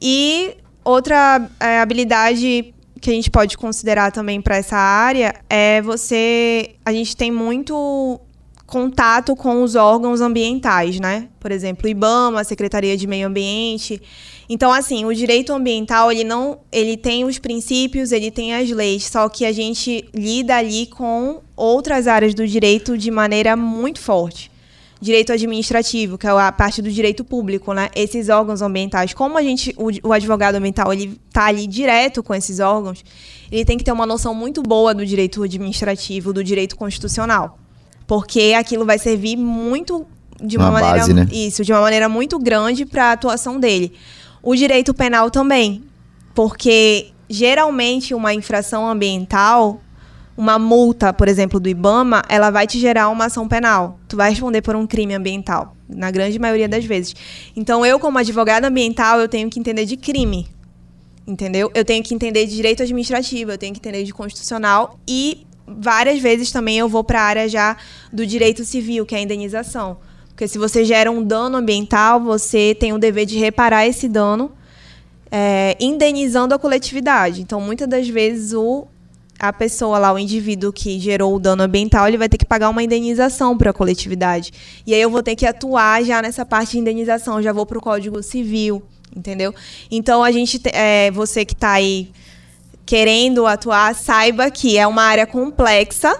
E 0.01 0.55
outra 0.83 1.49
é, 1.59 1.79
habilidade 1.79 2.73
que 3.01 3.09
a 3.09 3.13
gente 3.13 3.29
pode 3.29 3.57
considerar 3.57 4.11
também 4.11 4.41
para 4.41 4.57
essa 4.57 4.77
área 4.77 5.35
é 5.49 5.81
você. 5.81 6.75
A 6.85 6.93
gente 6.93 7.15
tem 7.15 7.31
muito 7.31 8.21
contato 8.65 9.35
com 9.35 9.61
os 9.61 9.75
órgãos 9.75 10.21
ambientais, 10.21 10.99
né? 10.99 11.27
Por 11.39 11.51
exemplo, 11.51 11.85
o 11.85 11.89
IBAMA, 11.89 12.41
a 12.41 12.43
Secretaria 12.43 12.97
de 12.97 13.05
Meio 13.05 13.27
Ambiente. 13.27 14.01
Então, 14.49 14.71
assim, 14.71 15.05
o 15.05 15.13
direito 15.13 15.53
ambiental, 15.53 16.11
ele 16.11 16.23
não, 16.23 16.59
ele 16.71 16.97
tem 16.97 17.25
os 17.25 17.37
princípios, 17.37 18.11
ele 18.11 18.31
tem 18.31 18.53
as 18.53 18.69
leis, 18.69 19.05
só 19.05 19.29
que 19.29 19.45
a 19.45 19.51
gente 19.51 20.07
lida 20.13 20.55
ali 20.55 20.87
com 20.87 21.41
outras 21.55 22.07
áreas 22.07 22.33
do 22.33 22.47
direito 22.47 22.97
de 22.97 23.11
maneira 23.11 23.55
muito 23.55 23.99
forte. 23.99 24.51
Direito 24.99 25.31
administrativo, 25.31 26.17
que 26.17 26.25
é 26.25 26.29
a 26.29 26.51
parte 26.51 26.81
do 26.81 26.89
direito 26.89 27.23
público, 27.23 27.73
né? 27.73 27.89
Esses 27.95 28.29
órgãos 28.29 28.61
ambientais, 28.61 29.13
como 29.13 29.37
a 29.37 29.43
gente, 29.43 29.75
o, 29.77 29.89
o 30.07 30.13
advogado 30.13 30.55
ambiental, 30.55 30.91
ele 30.91 31.19
tá 31.31 31.45
ali 31.45 31.67
direto 31.67 32.23
com 32.23 32.33
esses 32.33 32.59
órgãos, 32.59 33.03
ele 33.51 33.65
tem 33.65 33.77
que 33.77 33.83
ter 33.83 33.91
uma 33.91 34.05
noção 34.05 34.33
muito 34.33 34.63
boa 34.63 34.93
do 34.93 35.05
direito 35.05 35.43
administrativo, 35.43 36.33
do 36.33 36.43
direito 36.43 36.75
constitucional 36.75 37.59
porque 38.07 38.53
aquilo 38.57 38.85
vai 38.85 38.99
servir 38.99 39.35
muito 39.35 40.05
de 40.41 40.57
uma, 40.57 40.65
uma 40.65 40.71
maneira 40.73 40.97
base, 40.99 41.13
né? 41.13 41.27
isso, 41.31 41.63
de 41.63 41.71
uma 41.71 41.81
maneira 41.81 42.09
muito 42.09 42.37
grande 42.37 42.85
para 42.85 43.05
a 43.05 43.11
atuação 43.13 43.59
dele. 43.59 43.93
O 44.43 44.55
direito 44.55 44.93
penal 44.93 45.31
também, 45.31 45.83
porque 46.33 47.07
geralmente 47.29 48.13
uma 48.13 48.33
infração 48.33 48.87
ambiental, 48.87 49.81
uma 50.37 50.59
multa, 50.59 51.13
por 51.13 51.27
exemplo, 51.27 51.59
do 51.59 51.69
IBAMA, 51.69 52.21
ela 52.27 52.51
vai 52.51 52.67
te 52.67 52.79
gerar 52.79 53.09
uma 53.09 53.25
ação 53.25 53.47
penal. 53.47 53.99
Tu 54.07 54.17
vai 54.17 54.29
responder 54.29 54.61
por 54.61 54.75
um 54.75 54.85
crime 54.85 55.13
ambiental, 55.15 55.75
na 55.87 56.11
grande 56.11 56.37
maioria 56.37 56.67
das 56.67 56.83
vezes. 56.83 57.15
Então, 57.55 57.85
eu 57.85 57.99
como 57.99 58.17
advogada 58.17 58.67
ambiental, 58.67 59.19
eu 59.19 59.29
tenho 59.29 59.49
que 59.49 59.59
entender 59.59 59.85
de 59.85 59.95
crime. 59.95 60.47
Entendeu? 61.25 61.71
Eu 61.73 61.83
tenho 61.83 62.03
que 62.03 62.13
entender 62.13 62.45
de 62.45 62.55
direito 62.55 62.83
administrativo, 62.83 63.51
eu 63.51 63.57
tenho 63.57 63.73
que 63.73 63.79
entender 63.79 64.03
de 64.03 64.13
constitucional 64.13 64.99
e 65.07 65.47
várias 65.67 66.19
vezes 66.19 66.51
também 66.51 66.77
eu 66.77 66.87
vou 66.87 67.03
para 67.03 67.19
a 67.19 67.23
área 67.23 67.49
já 67.49 67.77
do 68.11 68.25
direito 68.25 68.63
civil, 68.63 69.05
que 69.05 69.15
é 69.15 69.17
a 69.17 69.21
indenização. 69.21 69.97
Porque 70.29 70.47
se 70.47 70.57
você 70.57 70.83
gera 70.83 71.09
um 71.09 71.23
dano 71.23 71.57
ambiental, 71.57 72.19
você 72.19 72.75
tem 72.77 72.91
o 72.91 72.97
dever 72.97 73.25
de 73.25 73.37
reparar 73.37 73.87
esse 73.87 74.07
dano, 74.07 74.51
é, 75.31 75.77
indenizando 75.79 76.53
a 76.53 76.59
coletividade. 76.59 77.41
Então, 77.41 77.61
muitas 77.61 77.87
das 77.87 78.07
vezes, 78.07 78.51
o, 78.51 78.85
a 79.39 79.53
pessoa 79.53 79.97
lá, 79.97 80.11
o 80.13 80.19
indivíduo 80.19 80.73
que 80.73 80.99
gerou 80.99 81.33
o 81.35 81.39
dano 81.39 81.63
ambiental, 81.63 82.05
ele 82.07 82.17
vai 82.17 82.27
ter 82.27 82.37
que 82.37 82.45
pagar 82.45 82.69
uma 82.69 82.83
indenização 82.83 83.57
para 83.57 83.71
a 83.71 83.73
coletividade. 83.73 84.51
E 84.85 84.93
aí 84.93 85.01
eu 85.01 85.09
vou 85.09 85.23
ter 85.23 85.37
que 85.37 85.45
atuar 85.45 86.03
já 86.03 86.21
nessa 86.21 86.45
parte 86.45 86.71
de 86.71 86.79
indenização, 86.79 87.41
já 87.41 87.53
vou 87.53 87.65
para 87.65 87.77
o 87.77 87.81
Código 87.81 88.21
Civil, 88.21 88.83
entendeu? 89.15 89.55
Então, 89.89 90.21
a 90.21 90.31
gente, 90.33 90.61
é, 90.65 91.11
você 91.11 91.45
que 91.45 91.53
está 91.53 91.71
aí 91.71 92.11
querendo 92.85 93.45
atuar, 93.47 93.95
saiba 93.95 94.51
que 94.51 94.77
é 94.77 94.85
uma 94.85 95.03
área 95.03 95.25
complexa, 95.25 96.15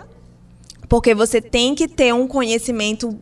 porque 0.89 1.13
você 1.13 1.39
tem 1.39 1.75
que 1.75 1.88
ter 1.88 2.13
um 2.13 2.27
conhecimento 2.27 3.19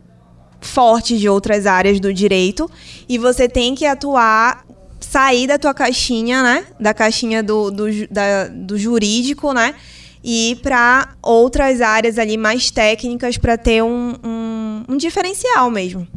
forte 0.60 1.18
de 1.18 1.28
outras 1.28 1.66
áreas 1.66 2.00
do 2.00 2.12
direito 2.12 2.70
e 3.08 3.18
você 3.18 3.48
tem 3.48 3.74
que 3.74 3.84
atuar 3.84 4.64
sair 4.98 5.46
da 5.46 5.58
tua 5.58 5.74
caixinha, 5.74 6.42
né? 6.42 6.64
Da 6.80 6.94
caixinha 6.94 7.42
do, 7.42 7.70
do, 7.70 7.84
da, 8.08 8.48
do 8.48 8.78
jurídico, 8.78 9.52
né? 9.52 9.74
E 10.22 10.52
ir 10.52 10.56
para 10.56 11.14
outras 11.22 11.82
áreas 11.82 12.18
ali 12.18 12.36
mais 12.38 12.70
técnicas 12.70 13.36
para 13.36 13.58
ter 13.58 13.82
um, 13.82 14.14
um, 14.24 14.84
um 14.88 14.96
diferencial 14.96 15.70
mesmo. 15.70 16.08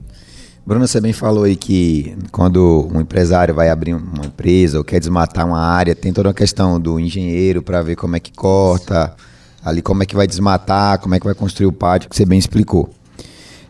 Bruna, 0.68 0.86
você 0.86 1.00
bem 1.00 1.14
falou 1.14 1.46
aí 1.46 1.56
que 1.56 2.14
quando 2.30 2.90
um 2.94 3.00
empresário 3.00 3.56
vai 3.56 3.70
abrir 3.70 3.94
uma 3.94 4.26
empresa 4.26 4.78
ou 4.78 4.84
quer 4.84 5.00
desmatar 5.00 5.48
uma 5.48 5.62
área, 5.62 5.96
tem 5.96 6.12
toda 6.12 6.30
a 6.30 6.34
questão 6.34 6.78
do 6.78 7.00
engenheiro 7.00 7.62
para 7.62 7.82
ver 7.82 7.96
como 7.96 8.18
é 8.18 8.20
que 8.20 8.34
corta, 8.34 9.16
ali 9.64 9.82
como 9.82 10.04
é 10.04 10.06
que 10.06 10.14
vai 10.14 10.28
desmatar, 10.28 11.00
como 11.00 11.16
é 11.16 11.22
que 11.22 11.26
vai 11.26 11.34
construir 11.34 11.68
o 11.68 11.72
pátio, 11.72 12.10
que 12.10 12.16
você 12.18 12.26
bem 12.26 12.38
explicou. 12.38 12.90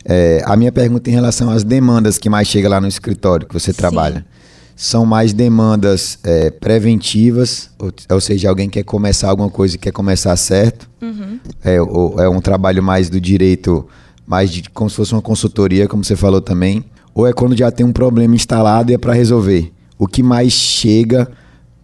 É, 0.03 0.41
a 0.43 0.55
minha 0.55 0.71
pergunta 0.71 1.07
em 1.07 1.13
relação 1.13 1.51
às 1.51 1.63
demandas 1.63 2.17
que 2.17 2.31
mais 2.31 2.47
chega 2.47 2.67
lá 2.67 2.81
no 2.81 2.87
escritório 2.87 3.45
que 3.45 3.53
você 3.53 3.71
trabalha. 3.71 4.21
Sim. 4.21 4.25
São 4.75 5.05
mais 5.05 5.33
demandas 5.33 6.17
é, 6.23 6.49
preventivas, 6.49 7.69
ou, 7.77 7.93
ou, 8.09 8.19
seja, 8.19 8.49
alguém 8.49 8.71
quer 8.71 8.83
começar 8.83 9.29
alguma 9.29 9.51
coisa 9.51 9.75
e 9.75 9.77
quer 9.77 9.91
começar 9.91 10.35
certo. 10.35 10.89
Uhum. 10.99 11.39
É, 11.63 11.79
ou, 11.79 12.19
é 12.19 12.27
um 12.27 12.41
trabalho 12.41 12.81
mais 12.81 13.07
do 13.07 13.21
direito 13.21 13.87
mais 14.27 14.51
de 14.51 14.69
como 14.69 14.89
se 14.89 14.98
fosse 14.98 15.13
uma 15.13 15.22
consultoria, 15.22 15.88
como 15.88 16.03
você 16.03 16.15
falou 16.15 16.41
também, 16.41 16.84
ou 17.15 17.25
é 17.25 17.31
quando 17.31 17.57
já 17.57 17.72
tem 17.72 17.86
um 17.86 17.93
problema 17.93 18.36
instalado 18.36 18.91
e 18.91 18.93
é 18.93 18.98
para 18.98 19.13
resolver? 19.13 19.72
O 19.98 20.05
que 20.05 20.22
mais 20.22 20.51
chega 20.51 21.31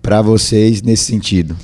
para 0.02 0.22
vocês 0.22 0.82
nesse 0.82 1.06
sentido? 1.06 1.56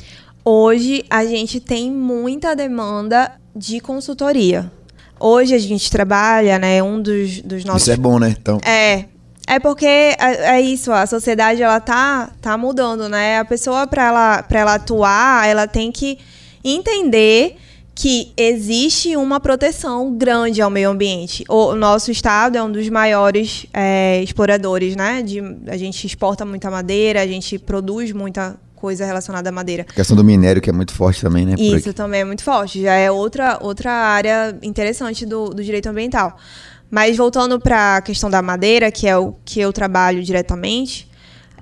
Hoje 0.44 1.04
a 1.10 1.26
gente 1.26 1.60
tem 1.60 1.92
muita 1.92 2.56
demanda 2.56 3.34
de 3.54 3.82
consultoria. 3.82 4.72
Hoje 5.20 5.54
a 5.54 5.60
gente 5.60 5.92
trabalha, 5.92 6.58
né, 6.58 6.82
um 6.82 7.02
dos, 7.02 7.42
dos 7.42 7.66
nossos... 7.66 7.82
Isso 7.82 7.92
é 7.92 7.98
bom, 7.98 8.18
né? 8.18 8.34
Então... 8.40 8.58
É, 8.66 9.04
é 9.46 9.60
porque 9.60 9.86
é, 9.86 10.16
é, 10.20 10.62
isso, 10.62 10.94
a 10.94 11.06
sociedade 11.06 11.62
ela 11.62 11.82
tá, 11.82 12.32
tá 12.42 12.58
mudando, 12.58 13.10
né? 13.10 13.40
A 13.40 13.46
pessoa 13.46 13.86
para 13.86 14.08
ela, 14.08 14.44
pra 14.44 14.60
ela 14.60 14.76
atuar, 14.76 15.46
ela 15.46 15.68
tem 15.68 15.92
que 15.92 16.18
entender 16.64 17.58
que 18.00 18.32
existe 18.38 19.18
uma 19.18 19.42
proteção 19.42 20.16
grande 20.16 20.62
ao 20.62 20.70
meio 20.70 20.90
ambiente. 20.90 21.44
O 21.50 21.76
nosso 21.76 22.10
estado 22.10 22.58
é 22.58 22.64
um 22.64 22.72
dos 22.72 22.88
maiores 22.88 23.66
é, 23.74 24.24
exploradores, 24.24 24.96
né? 24.96 25.22
De, 25.22 25.42
a 25.68 25.76
gente 25.76 26.08
exporta 26.08 26.46
muita 26.46 26.72
madeira, 26.72 27.22
a 27.22 27.28
gente 27.28 27.60
produz 27.60 28.14
muita 28.14 28.56
coisa 28.74 29.06
relacionada 29.06 29.50
à 29.50 29.52
madeira. 29.52 29.86
A 29.90 29.94
questão 29.94 30.16
do 30.16 30.24
minério 30.24 30.62
que 30.62 30.70
é 30.70 30.74
muito 30.74 30.94
forte 30.94 31.20
também, 31.20 31.46
né? 31.46 31.56
Isso 31.58 31.94
também 31.94 32.22
é 32.22 32.24
muito 32.24 32.42
forte. 32.42 32.82
Já 32.82 32.94
é 32.94 33.12
outra, 33.12 33.60
outra 33.60 33.92
área 33.92 34.58
interessante 34.62 35.26
do, 35.26 35.50
do 35.50 35.62
direito 35.62 35.90
ambiental. 35.90 36.38
Mas 36.90 37.18
voltando 37.18 37.60
para 37.60 37.98
a 37.98 38.02
questão 38.02 38.30
da 38.30 38.42
madeira, 38.42 38.90
que 38.90 39.10
é 39.10 39.18
o 39.18 39.34
que 39.44 39.60
eu 39.60 39.74
trabalho 39.74 40.24
diretamente, 40.24 41.06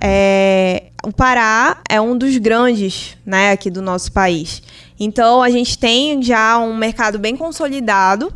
é, 0.00 0.84
o 1.02 1.12
Pará 1.12 1.80
é 1.88 2.00
um 2.00 2.16
dos 2.16 2.36
grandes, 2.38 3.16
né, 3.26 3.50
aqui 3.50 3.70
do 3.70 3.82
nosso 3.82 4.12
país. 4.12 4.62
Então 4.98 5.42
a 5.42 5.50
gente 5.50 5.78
tem 5.78 6.22
já 6.22 6.58
um 6.58 6.76
mercado 6.76 7.18
bem 7.18 7.36
consolidado 7.36 8.32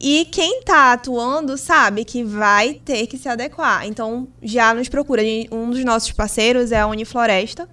e 0.00 0.26
quem 0.26 0.60
está 0.60 0.92
atuando 0.92 1.56
sabe 1.56 2.04
que 2.04 2.22
vai 2.22 2.74
ter 2.74 3.06
que 3.06 3.16
se 3.16 3.28
adequar. 3.28 3.86
Então 3.86 4.28
já 4.42 4.74
nos 4.74 4.88
procura. 4.88 5.22
Um 5.50 5.70
dos 5.70 5.84
nossos 5.84 6.12
parceiros 6.12 6.70
é 6.70 6.80
a 6.80 6.86
Unifloresta, 6.86 7.68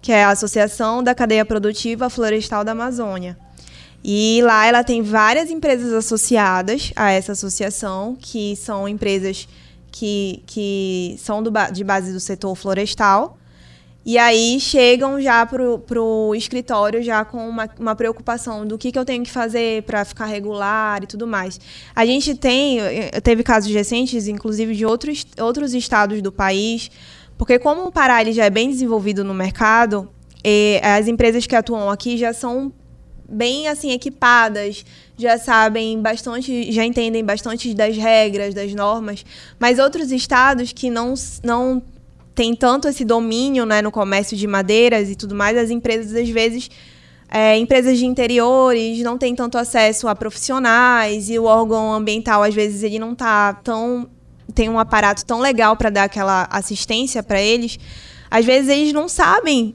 que 0.00 0.12
é 0.12 0.24
a 0.24 0.30
Associação 0.30 1.02
da 1.02 1.14
Cadeia 1.14 1.44
Produtiva 1.44 2.10
Florestal 2.10 2.64
da 2.64 2.72
Amazônia. 2.72 3.36
E 4.04 4.40
lá 4.42 4.66
ela 4.66 4.84
tem 4.84 5.02
várias 5.02 5.50
empresas 5.50 5.92
associadas 5.92 6.92
a 6.94 7.10
essa 7.10 7.32
associação, 7.32 8.16
que 8.20 8.54
são 8.54 8.88
empresas 8.88 9.48
que, 9.90 10.42
que 10.46 11.16
são 11.18 11.42
do, 11.42 11.50
de 11.72 11.82
base 11.82 12.12
do 12.12 12.20
setor 12.20 12.54
florestal. 12.54 13.37
E 14.08 14.16
aí 14.16 14.58
chegam 14.58 15.20
já 15.20 15.44
pro, 15.44 15.80
pro 15.80 16.32
escritório 16.34 17.02
já 17.02 17.26
com 17.26 17.46
uma, 17.46 17.68
uma 17.78 17.94
preocupação 17.94 18.66
do 18.66 18.78
que, 18.78 18.90
que 18.90 18.98
eu 18.98 19.04
tenho 19.04 19.22
que 19.22 19.30
fazer 19.30 19.82
para 19.82 20.02
ficar 20.02 20.24
regular 20.24 21.02
e 21.02 21.06
tudo 21.06 21.26
mais. 21.26 21.60
A 21.94 22.06
gente 22.06 22.34
tem, 22.34 22.78
teve 23.22 23.42
casos 23.42 23.70
recentes, 23.70 24.26
inclusive 24.26 24.74
de 24.74 24.86
outros, 24.86 25.26
outros 25.38 25.74
estados 25.74 26.22
do 26.22 26.32
país, 26.32 26.90
porque 27.36 27.58
como 27.58 27.84
o 27.84 27.92
Pará 27.92 28.22
ele 28.22 28.32
já 28.32 28.46
é 28.46 28.50
bem 28.50 28.70
desenvolvido 28.70 29.22
no 29.22 29.34
mercado, 29.34 30.08
as 30.82 31.06
empresas 31.06 31.46
que 31.46 31.54
atuam 31.54 31.90
aqui 31.90 32.16
já 32.16 32.32
são 32.32 32.72
bem 33.28 33.68
assim 33.68 33.92
equipadas, 33.92 34.86
já 35.18 35.36
sabem 35.36 36.00
bastante, 36.00 36.72
já 36.72 36.82
entendem 36.82 37.22
bastante 37.22 37.74
das 37.74 37.94
regras, 37.94 38.54
das 38.54 38.72
normas, 38.72 39.22
mas 39.58 39.78
outros 39.78 40.10
estados 40.10 40.72
que 40.72 40.88
não 40.88 41.12
não 41.44 41.82
têm 42.38 42.54
tanto 42.54 42.86
esse 42.86 43.04
domínio, 43.04 43.66
né, 43.66 43.82
no 43.82 43.90
comércio 43.90 44.36
de 44.36 44.46
madeiras 44.46 45.10
e 45.10 45.16
tudo 45.16 45.34
mais, 45.34 45.58
as 45.58 45.70
empresas 45.70 46.14
às 46.14 46.28
vezes 46.28 46.70
é, 47.28 47.58
empresas 47.58 47.98
de 47.98 48.06
interiores 48.06 49.00
não 49.00 49.18
têm 49.18 49.34
tanto 49.34 49.58
acesso 49.58 50.06
a 50.06 50.14
profissionais 50.14 51.28
e 51.28 51.36
o 51.36 51.46
órgão 51.46 51.92
ambiental 51.92 52.44
às 52.44 52.54
vezes 52.54 52.84
ele 52.84 52.96
não 52.96 53.10
está 53.10 53.54
tão 53.54 54.08
tem 54.54 54.68
um 54.68 54.78
aparato 54.78 55.26
tão 55.26 55.40
legal 55.40 55.76
para 55.76 55.90
dar 55.90 56.04
aquela 56.04 56.48
assistência 56.50 57.24
para 57.24 57.42
eles. 57.42 57.76
Às 58.30 58.44
vezes 58.44 58.70
eles 58.70 58.92
não 58.92 59.08
sabem 59.08 59.74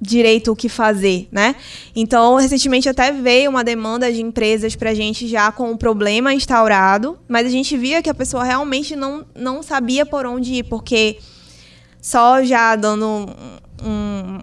direito 0.00 0.50
o 0.50 0.56
que 0.56 0.68
fazer, 0.68 1.28
né? 1.30 1.54
Então, 1.94 2.36
recentemente 2.36 2.88
até 2.88 3.12
veio 3.12 3.50
uma 3.50 3.62
demanda 3.62 4.10
de 4.10 4.20
empresas 4.20 4.74
para 4.74 4.90
a 4.90 4.94
gente 4.94 5.28
já 5.28 5.52
com 5.52 5.70
o 5.70 5.78
problema 5.78 6.34
instaurado, 6.34 7.18
mas 7.28 7.46
a 7.46 7.50
gente 7.50 7.76
via 7.76 8.02
que 8.02 8.10
a 8.10 8.14
pessoa 8.14 8.42
realmente 8.42 8.96
não, 8.96 9.24
não 9.36 9.62
sabia 9.62 10.04
por 10.04 10.26
onde 10.26 10.54
ir, 10.54 10.64
porque 10.64 11.18
só 12.02 12.42
já 12.42 12.74
dando 12.74 13.06
um, 13.06 13.26
um, 13.82 14.38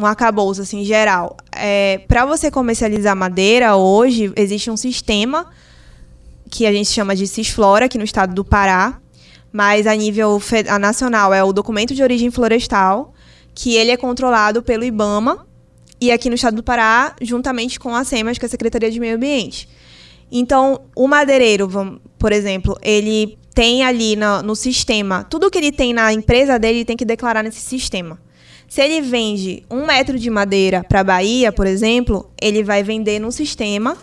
um 0.00 0.04
acabouço 0.04 0.60
assim, 0.60 0.84
geral. 0.84 1.36
É, 1.52 2.00
para 2.08 2.26
você 2.26 2.50
comercializar 2.50 3.16
madeira, 3.16 3.76
hoje 3.76 4.32
existe 4.34 4.68
um 4.68 4.76
sistema 4.76 5.46
que 6.50 6.66
a 6.66 6.72
gente 6.72 6.90
chama 6.90 7.14
de 7.14 7.28
Cisflora, 7.28 7.86
aqui 7.86 7.96
no 7.96 8.04
estado 8.04 8.34
do 8.34 8.44
Pará, 8.44 9.00
mas 9.52 9.86
a 9.86 9.94
nível 9.94 10.42
a 10.68 10.78
nacional 10.80 11.32
é 11.32 11.42
o 11.44 11.52
documento 11.52 11.94
de 11.94 12.02
origem 12.02 12.30
florestal, 12.30 13.14
que 13.54 13.76
ele 13.76 13.92
é 13.92 13.96
controlado 13.96 14.60
pelo 14.60 14.84
IBAMA 14.84 15.46
e 16.00 16.10
aqui 16.10 16.28
no 16.28 16.34
estado 16.34 16.56
do 16.56 16.62
Pará, 16.62 17.14
juntamente 17.22 17.78
com 17.78 17.94
a 17.94 18.04
SEMAS, 18.04 18.36
que 18.36 18.44
é 18.44 18.48
a 18.48 18.50
Secretaria 18.50 18.90
de 18.90 18.98
Meio 18.98 19.14
Ambiente. 19.14 19.68
Então, 20.30 20.82
o 20.94 21.06
madeireiro, 21.06 21.68
por 22.18 22.32
exemplo, 22.32 22.76
ele 22.82 23.38
tem 23.56 23.82
ali 23.82 24.16
no, 24.16 24.42
no 24.42 24.54
sistema, 24.54 25.24
tudo 25.24 25.50
que 25.50 25.56
ele 25.56 25.72
tem 25.72 25.94
na 25.94 26.12
empresa 26.12 26.58
dele, 26.58 26.80
ele 26.80 26.84
tem 26.84 26.96
que 26.96 27.06
declarar 27.06 27.42
nesse 27.42 27.60
sistema. 27.60 28.18
Se 28.68 28.82
ele 28.82 29.00
vende 29.00 29.62
um 29.70 29.86
metro 29.86 30.18
de 30.18 30.28
madeira 30.28 30.84
para 30.84 31.00
a 31.00 31.04
Bahia, 31.04 31.50
por 31.50 31.66
exemplo, 31.66 32.30
ele 32.38 32.62
vai 32.62 32.82
vender 32.82 33.18
no 33.18 33.32
sistema, 33.32 33.96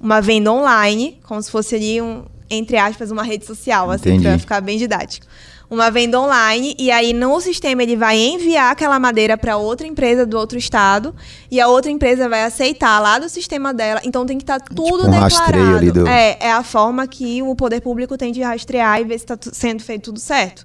uma 0.00 0.22
venda 0.22 0.50
online, 0.50 1.20
como 1.22 1.42
se 1.42 1.50
fosse 1.50 1.74
ali 1.74 2.00
um, 2.00 2.24
entre 2.48 2.78
aspas, 2.78 3.10
uma 3.10 3.22
rede 3.22 3.44
social, 3.44 3.90
assim, 3.90 4.22
para 4.22 4.38
ficar 4.38 4.62
bem 4.62 4.78
didático 4.78 5.26
uma 5.74 5.90
venda 5.90 6.20
online 6.20 6.74
e 6.78 6.90
aí 6.90 7.12
no 7.12 7.40
sistema 7.40 7.82
ele 7.82 7.96
vai 7.96 8.16
enviar 8.16 8.72
aquela 8.72 8.98
madeira 8.98 9.36
para 9.36 9.56
outra 9.56 9.86
empresa 9.86 10.24
do 10.24 10.38
outro 10.38 10.56
estado 10.56 11.14
e 11.50 11.60
a 11.60 11.68
outra 11.68 11.90
empresa 11.90 12.28
vai 12.28 12.44
aceitar 12.44 13.00
lá 13.00 13.18
do 13.18 13.28
sistema 13.28 13.74
dela. 13.74 14.00
Então 14.04 14.24
tem 14.24 14.38
que 14.38 14.44
estar 14.44 14.60
tá 14.60 14.66
tudo 14.74 15.04
tipo 15.04 15.08
um 15.08 15.10
declarado. 15.10 15.76
Ali 15.76 15.90
do... 15.90 16.06
É, 16.06 16.36
é 16.40 16.52
a 16.52 16.62
forma 16.62 17.06
que 17.06 17.42
o 17.42 17.54
poder 17.54 17.80
público 17.80 18.16
tem 18.16 18.32
de 18.32 18.40
rastrear 18.40 19.00
e 19.00 19.04
ver 19.04 19.18
se 19.18 19.24
está 19.24 19.36
sendo 19.52 19.82
feito 19.82 20.04
tudo 20.04 20.20
certo. 20.20 20.64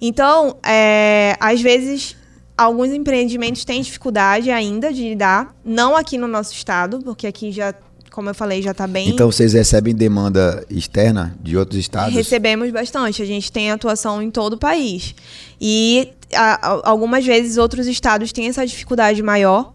Então, 0.00 0.56
é, 0.62 1.36
às 1.40 1.60
vezes 1.62 2.16
alguns 2.56 2.90
empreendimentos 2.90 3.64
têm 3.64 3.80
dificuldade 3.82 4.50
ainda 4.50 4.92
de 4.92 5.02
lidar, 5.02 5.54
não 5.64 5.96
aqui 5.96 6.16
no 6.18 6.28
nosso 6.28 6.52
estado, 6.52 7.00
porque 7.00 7.26
aqui 7.26 7.50
já 7.50 7.74
como 8.14 8.30
eu 8.30 8.34
falei, 8.34 8.62
já 8.62 8.70
está 8.70 8.86
bem. 8.86 9.08
Então 9.08 9.30
vocês 9.30 9.54
recebem 9.54 9.92
demanda 9.92 10.64
externa 10.70 11.36
de 11.42 11.56
outros 11.56 11.80
estados? 11.80 12.14
Recebemos 12.14 12.70
bastante. 12.70 13.20
A 13.20 13.26
gente 13.26 13.50
tem 13.50 13.72
atuação 13.72 14.22
em 14.22 14.30
todo 14.30 14.52
o 14.52 14.56
país. 14.56 15.16
E 15.60 16.12
a, 16.32 16.88
algumas 16.88 17.26
vezes 17.26 17.56
outros 17.56 17.88
estados 17.88 18.32
têm 18.32 18.46
essa 18.46 18.64
dificuldade 18.64 19.20
maior. 19.20 19.74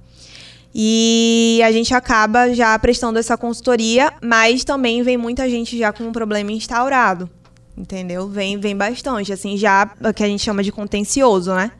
E 0.73 1.59
a 1.65 1.71
gente 1.73 1.93
acaba 1.93 2.53
já 2.53 2.79
prestando 2.79 3.19
essa 3.19 3.35
consultoria, 3.35 4.13
mas 4.21 4.63
também 4.63 5.03
vem 5.03 5.17
muita 5.17 5.49
gente 5.49 5.77
já 5.77 5.91
com 5.91 6.05
um 6.05 6.11
problema 6.13 6.49
instaurado. 6.51 7.29
Entendeu? 7.77 8.29
Vem, 8.29 8.57
vem 8.57 8.75
bastante, 8.75 9.33
assim, 9.33 9.57
já 9.57 9.85
que 10.15 10.23
a 10.23 10.27
gente 10.27 10.43
chama 10.43 10.63
de 10.63 10.71
contencioso, 10.71 11.53
né? 11.53 11.71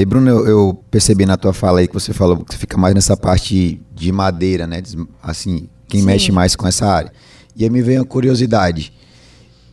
E 0.00 0.04
Bruno, 0.04 0.30
eu, 0.30 0.46
eu, 0.46 0.84
percebi 0.90 1.26
na 1.26 1.36
tua 1.36 1.52
fala 1.52 1.80
aí 1.80 1.88
que 1.88 1.94
você 1.94 2.12
falou 2.12 2.44
que 2.44 2.54
você 2.54 2.58
fica 2.58 2.76
mais 2.76 2.94
nessa 2.94 3.16
parte 3.16 3.80
de 3.94 4.12
madeira, 4.12 4.66
né? 4.66 4.82
Assim, 5.22 5.68
quem 5.88 6.00
Sim. 6.00 6.06
mexe 6.06 6.32
mais 6.32 6.54
com 6.54 6.66
essa 6.66 6.86
área. 6.86 7.12
E 7.56 7.64
aí 7.64 7.70
me 7.70 7.82
veio 7.82 8.02
a 8.02 8.04
curiosidade. 8.04 8.92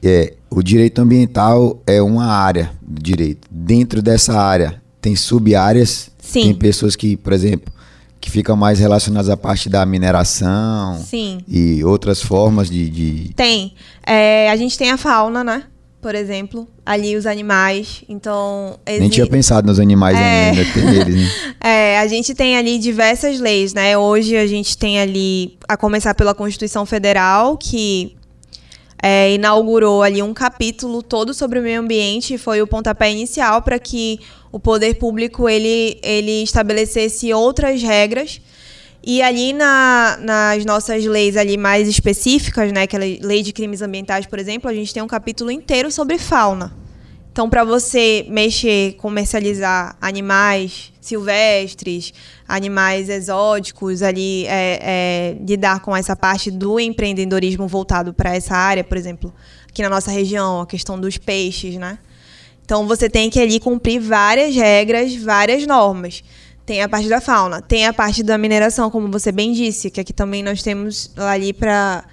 É, 0.01 0.33
o 0.49 0.63
direito 0.63 0.99
ambiental 0.99 1.81
é 1.85 2.01
uma 2.01 2.25
área 2.25 2.71
do 2.81 3.01
direito. 3.01 3.47
Dentro 3.51 4.01
dessa 4.01 4.33
área 4.33 4.81
tem 4.99 5.15
sub-áreas. 5.15 6.09
Tem 6.33 6.53
pessoas 6.55 6.95
que, 6.95 7.15
por 7.15 7.31
exemplo, 7.31 7.71
que 8.19 8.31
ficam 8.31 8.55
mais 8.55 8.79
relacionadas 8.79 9.29
à 9.29 9.37
parte 9.37 9.69
da 9.69 9.85
mineração. 9.85 10.99
Sim. 10.99 11.39
E 11.47 11.83
outras 11.83 12.21
formas 12.21 12.67
de. 12.69 12.89
de... 12.89 13.33
Tem. 13.35 13.73
É, 14.03 14.49
a 14.49 14.55
gente 14.55 14.75
tem 14.75 14.89
a 14.89 14.97
fauna, 14.97 15.43
né? 15.43 15.65
Por 16.05 16.13
exemplo, 16.13 16.67
ali 16.85 17.15
os 17.15 17.25
animais. 17.25 18.03
Então. 18.07 18.77
Exi... 18.85 18.99
Nem 18.99 19.09
tinha 19.09 19.25
pensado 19.25 19.65
nos 19.65 19.79
animais 19.79 20.15
é... 20.15 20.49
ainda, 20.51 20.63
tem 20.71 20.87
eles, 20.87 21.15
né? 21.15 21.31
É, 21.59 21.97
a 21.97 22.05
gente 22.05 22.35
tem 22.35 22.55
ali 22.55 22.77
diversas 22.77 23.39
leis, 23.39 23.73
né? 23.73 23.97
Hoje 23.97 24.37
a 24.37 24.45
gente 24.45 24.77
tem 24.77 24.99
ali, 24.99 25.57
a 25.67 25.75
começar 25.75 26.13
pela 26.13 26.35
Constituição 26.35 26.85
Federal, 26.85 27.57
que 27.57 28.15
é, 29.01 29.33
inaugurou 29.33 30.03
ali 30.03 30.21
um 30.21 30.31
capítulo 30.31 31.01
todo 31.01 31.33
sobre 31.33 31.57
o 31.57 31.63
meio 31.63 31.81
ambiente, 31.81 32.37
foi 32.37 32.61
o 32.61 32.67
pontapé 32.67 33.11
inicial 33.11 33.63
para 33.63 33.79
que 33.79 34.19
o 34.51 34.59
poder 34.59 34.99
público 34.99 35.49
ele, 35.49 35.97
ele 36.03 36.43
estabelecesse 36.43 37.33
outras 37.33 37.81
regras 37.81 38.39
e 39.05 39.21
ali 39.21 39.53
na, 39.53 40.17
nas 40.19 40.65
nossas 40.65 41.05
leis 41.05 41.37
ali 41.37 41.57
mais 41.57 41.87
específicas, 41.87 42.71
né, 42.71 42.81
aquela 42.81 43.05
lei 43.05 43.43
de 43.43 43.53
crimes 43.53 43.83
ambientais, 43.83 44.25
por 44.25 44.39
exemplo, 44.39 44.67
a 44.67 44.73
gente 44.73 44.91
tem 44.91 45.03
um 45.03 45.07
capítulo 45.07 45.51
inteiro 45.51 45.91
sobre 45.91 46.17
fauna. 46.17 46.75
Então, 47.31 47.47
para 47.47 47.63
você 47.63 48.25
mexer, 48.29 48.93
comercializar 48.93 49.95
animais 50.01 50.91
silvestres, 51.01 52.13
animais 52.47 53.09
exóticos, 53.09 54.01
ali 54.01 54.47
é, 54.47 54.79
é, 54.81 55.37
lidar 55.45 55.81
com 55.81 55.95
essa 55.95 56.15
parte 56.15 56.49
do 56.49 56.79
empreendedorismo 56.79 57.67
voltado 57.67 58.11
para 58.11 58.33
essa 58.35 58.55
área, 58.55 58.83
por 58.83 58.97
exemplo, 58.97 59.31
aqui 59.69 59.83
na 59.83 59.89
nossa 59.89 60.09
região, 60.09 60.61
a 60.61 60.65
questão 60.65 60.99
dos 60.99 61.17
peixes, 61.17 61.75
né? 61.75 61.99
Então, 62.63 62.87
você 62.87 63.07
tem 63.07 63.29
que 63.29 63.39
ali 63.39 63.59
cumprir 63.59 63.99
várias 63.99 64.55
regras, 64.55 65.13
várias 65.15 65.67
normas. 65.67 66.23
Tem 66.65 66.81
a 66.81 66.89
parte 66.89 67.07
da 67.07 67.21
fauna, 67.21 67.61
tem 67.61 67.85
a 67.85 67.93
parte 67.93 68.23
da 68.23 68.37
mineração, 68.37 68.89
como 68.89 69.07
você 69.11 69.31
bem 69.31 69.53
disse, 69.53 69.91
que 69.91 70.01
aqui 70.01 70.11
também 70.11 70.41
nós 70.41 70.63
temos 70.63 71.11
ali 71.15 71.53
para 71.53 72.03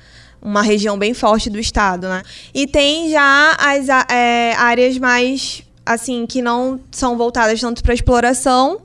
uma 0.43 0.61
região 0.61 0.99
bem 0.99 1.15
forte 1.15 1.49
do 1.49 1.59
estado, 1.59 2.09
né? 2.09 2.23
E 2.53 2.67
tem 2.67 3.11
já 3.11 3.57
as 3.59 3.89
é, 4.11 4.55
áreas 4.59 4.99
mais, 4.99 5.63
assim, 5.87 6.27
que 6.27 6.43
não 6.43 6.81
são 6.91 7.17
voltadas 7.17 7.61
tanto 7.61 7.83
para 7.83 7.95
exploração, 7.95 8.81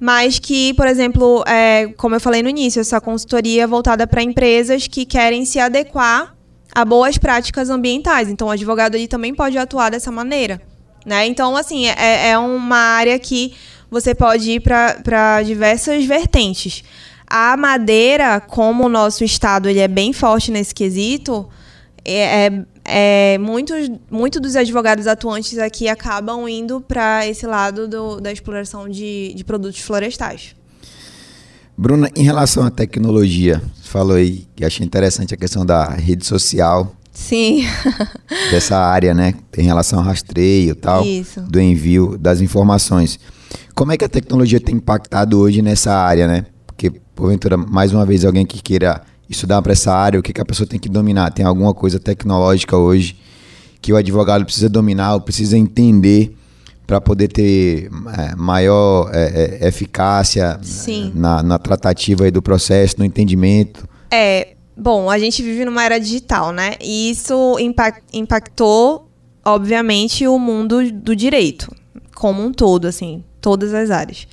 mas 0.00 0.38
que, 0.38 0.74
por 0.74 0.86
exemplo, 0.86 1.42
é, 1.46 1.86
como 1.96 2.16
eu 2.16 2.20
falei 2.20 2.42
no 2.42 2.48
início, 2.48 2.80
essa 2.80 3.00
consultoria 3.00 3.62
é 3.62 3.66
voltada 3.66 4.06
para 4.06 4.22
empresas 4.22 4.86
que 4.88 5.06
querem 5.06 5.44
se 5.44 5.58
adequar 5.58 6.34
a 6.74 6.84
boas 6.84 7.16
práticas 7.16 7.70
ambientais. 7.70 8.28
Então, 8.28 8.48
o 8.48 8.50
advogado 8.50 8.96
ali 8.96 9.08
também 9.08 9.34
pode 9.34 9.56
atuar 9.56 9.90
dessa 9.90 10.10
maneira, 10.10 10.60
né? 11.06 11.26
Então, 11.26 11.56
assim, 11.56 11.86
é, 11.86 12.30
é 12.30 12.38
uma 12.38 12.76
área 12.76 13.18
que 13.18 13.54
você 13.90 14.14
pode 14.14 14.50
ir 14.50 14.60
para 14.60 15.42
diversas 15.42 16.04
vertentes. 16.04 16.82
A 17.26 17.56
madeira, 17.56 18.40
como 18.40 18.86
o 18.86 18.88
nosso 18.88 19.22
estado 19.22 19.68
ele 19.68 19.80
é 19.80 19.88
bem 19.88 20.12
forte 20.12 20.50
nesse 20.50 20.74
quesito, 20.74 21.48
é, 22.04 22.46
é, 22.46 22.64
é, 22.84 23.38
muitos, 23.38 23.90
muitos 24.10 24.40
dos 24.40 24.56
advogados 24.56 25.06
atuantes 25.06 25.58
aqui 25.58 25.88
acabam 25.88 26.48
indo 26.48 26.80
para 26.80 27.26
esse 27.26 27.46
lado 27.46 27.86
do, 27.86 28.18
da 28.18 28.32
exploração 28.32 28.88
de, 28.88 29.34
de 29.34 29.44
produtos 29.44 29.80
florestais. 29.80 30.56
Bruna, 31.76 32.10
em 32.16 32.24
relação 32.24 32.64
à 32.64 32.70
tecnologia, 32.70 33.62
você 33.76 33.88
falou 33.88 34.16
aí 34.16 34.48
que 34.56 34.64
achei 34.64 34.84
interessante 34.84 35.34
a 35.34 35.36
questão 35.36 35.64
da 35.64 35.90
rede 35.90 36.26
social. 36.26 36.94
Sim. 37.12 37.64
dessa 38.50 38.78
área, 38.78 39.12
né? 39.12 39.34
Em 39.56 39.64
relação 39.64 39.98
ao 39.98 40.04
rastreio 40.04 40.70
e 40.70 40.74
tal. 40.74 41.04
Isso. 41.04 41.40
Do 41.42 41.60
envio 41.60 42.16
das 42.16 42.40
informações. 42.40 43.18
Como 43.78 43.92
é 43.92 43.96
que 43.96 44.04
a 44.04 44.08
tecnologia 44.08 44.58
tem 44.58 44.74
impactado 44.74 45.38
hoje 45.38 45.62
nessa 45.62 45.94
área, 45.94 46.26
né? 46.26 46.46
Porque, 46.66 46.90
porventura, 47.14 47.56
mais 47.56 47.92
uma 47.92 48.04
vez, 48.04 48.24
alguém 48.24 48.44
que 48.44 48.60
queira 48.60 49.02
estudar 49.30 49.62
para 49.62 49.70
essa 49.70 49.94
área, 49.94 50.18
o 50.18 50.22
que, 50.22 50.32
que 50.32 50.40
a 50.40 50.44
pessoa 50.44 50.66
tem 50.66 50.80
que 50.80 50.88
dominar? 50.88 51.30
Tem 51.30 51.46
alguma 51.46 51.72
coisa 51.72 52.00
tecnológica 52.00 52.76
hoje 52.76 53.16
que 53.80 53.92
o 53.92 53.96
advogado 53.96 54.44
precisa 54.44 54.68
dominar 54.68 55.14
ou 55.14 55.20
precisa 55.20 55.56
entender 55.56 56.36
para 56.88 57.00
poder 57.00 57.28
ter 57.28 57.88
é, 58.18 58.34
maior 58.34 59.12
é, 59.14 59.60
é, 59.62 59.68
eficácia 59.68 60.58
na, 61.14 61.40
na, 61.44 61.56
tratativa 61.56 62.28
do 62.32 62.42
processo, 62.42 62.96
no 62.98 63.04
entendimento? 63.04 63.88
É, 64.10 64.56
bom, 64.76 65.08
a 65.08 65.20
gente 65.20 65.40
vive 65.40 65.64
numa 65.64 65.84
era 65.84 66.00
digital, 66.00 66.50
né? 66.50 66.74
E 66.80 67.10
isso 67.10 67.56
impact, 67.60 68.02
impactou, 68.12 69.08
obviamente, 69.44 70.26
o 70.26 70.36
mundo 70.36 70.90
do 70.90 71.14
direito 71.14 71.72
como 72.18 72.44
um 72.44 72.52
todo, 72.52 72.88
assim, 72.88 73.22
todas 73.40 73.74
as 73.74 73.90
áreas. 73.90 74.26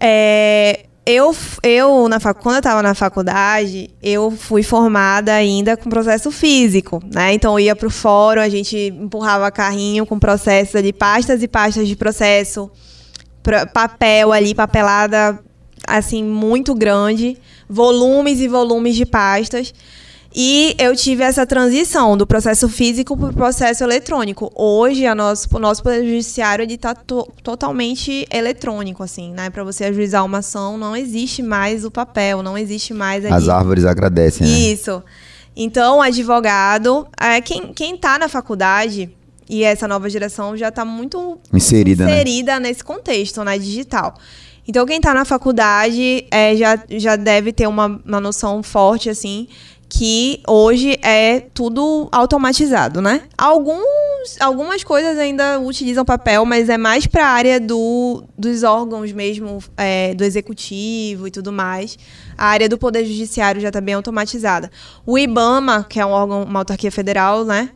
É, 0.00 0.86
eu, 1.04 1.34
eu 1.62 2.06
na 2.06 2.20
quando 2.20 2.56
eu 2.56 2.58
estava 2.58 2.82
na 2.82 2.94
faculdade, 2.94 3.88
eu 4.02 4.30
fui 4.30 4.62
formada 4.62 5.32
ainda 5.32 5.74
com 5.74 5.88
processo 5.88 6.30
físico, 6.30 7.02
né? 7.12 7.32
Então 7.32 7.54
eu 7.54 7.60
ia 7.60 7.74
para 7.74 7.88
o 7.88 7.90
fórum, 7.90 8.42
a 8.42 8.48
gente 8.48 8.76
empurrava 8.76 9.50
carrinho 9.50 10.04
com 10.04 10.18
processos 10.18 10.76
ali, 10.76 10.92
pastas 10.92 11.42
e 11.42 11.48
pastas 11.48 11.88
de 11.88 11.96
processo, 11.96 12.70
papel 13.72 14.32
ali, 14.32 14.54
papelada 14.54 15.42
assim 15.86 16.22
muito 16.22 16.74
grande, 16.74 17.38
volumes 17.66 18.40
e 18.40 18.46
volumes 18.46 18.94
de 18.94 19.06
pastas. 19.06 19.72
E 20.34 20.76
eu 20.78 20.94
tive 20.94 21.22
essa 21.22 21.46
transição 21.46 22.16
do 22.16 22.26
processo 22.26 22.68
físico 22.68 23.16
para 23.16 23.30
o 23.30 23.32
processo 23.32 23.82
eletrônico. 23.82 24.52
Hoje, 24.54 25.06
a 25.06 25.14
nosso, 25.14 25.48
o 25.50 25.58
nosso 25.58 25.82
Poder 25.82 26.04
Judiciário 26.04 26.64
está 26.66 26.94
to, 26.94 27.26
totalmente 27.42 28.26
eletrônico, 28.30 29.02
assim, 29.02 29.32
né? 29.32 29.48
Para 29.48 29.64
você 29.64 29.84
ajuizar 29.84 30.24
uma 30.24 30.38
ação, 30.38 30.76
não 30.76 30.94
existe 30.94 31.42
mais 31.42 31.84
o 31.84 31.90
papel, 31.90 32.42
não 32.42 32.58
existe 32.58 32.92
mais... 32.92 33.24
Ali. 33.24 33.34
As 33.34 33.48
árvores 33.48 33.84
agradecem, 33.84 34.46
né? 34.46 34.52
Isso. 34.52 35.02
Então, 35.56 36.00
advogado, 36.00 37.08
é, 37.18 37.40
quem 37.40 37.94
está 37.94 38.18
na 38.18 38.28
faculdade 38.28 39.10
e 39.48 39.64
essa 39.64 39.88
nova 39.88 40.10
geração 40.10 40.56
já 40.56 40.68
está 40.68 40.84
muito 40.84 41.38
inserida, 41.52 42.04
né? 42.04 42.12
inserida 42.12 42.60
né? 42.60 42.68
nesse 42.68 42.84
contexto 42.84 43.42
né, 43.42 43.58
digital. 43.58 44.14
Então, 44.66 44.84
quem 44.84 44.98
está 44.98 45.14
na 45.14 45.24
faculdade 45.24 46.26
é, 46.30 46.54
já, 46.54 46.78
já 46.90 47.16
deve 47.16 47.52
ter 47.52 47.66
uma, 47.66 48.00
uma 48.04 48.20
noção 48.20 48.62
forte, 48.62 49.08
assim, 49.08 49.48
que 49.88 50.42
hoje 50.46 50.98
é 51.02 51.40
tudo 51.40 52.08
automatizado, 52.12 53.00
né? 53.00 53.22
Alguns, 53.36 54.36
algumas 54.38 54.84
coisas 54.84 55.18
ainda 55.18 55.58
utilizam 55.58 56.04
papel, 56.04 56.44
mas 56.44 56.68
é 56.68 56.76
mais 56.76 57.06
para 57.06 57.26
a 57.26 57.30
área 57.30 57.58
do, 57.58 58.22
dos 58.36 58.62
órgãos 58.62 59.12
mesmo, 59.12 59.58
é, 59.76 60.14
do 60.14 60.24
executivo 60.24 61.26
e 61.26 61.30
tudo 61.30 61.50
mais. 61.50 61.98
A 62.36 62.46
área 62.46 62.68
do 62.68 62.76
Poder 62.76 63.04
Judiciário 63.04 63.60
já 63.60 63.68
está 63.68 63.80
bem 63.80 63.94
automatizada. 63.94 64.70
O 65.06 65.18
IBAMA, 65.18 65.86
que 65.88 65.98
é 65.98 66.04
um 66.04 66.10
órgão, 66.10 66.42
uma 66.42 66.60
autarquia 66.60 66.92
federal, 66.92 67.44
né? 67.44 67.70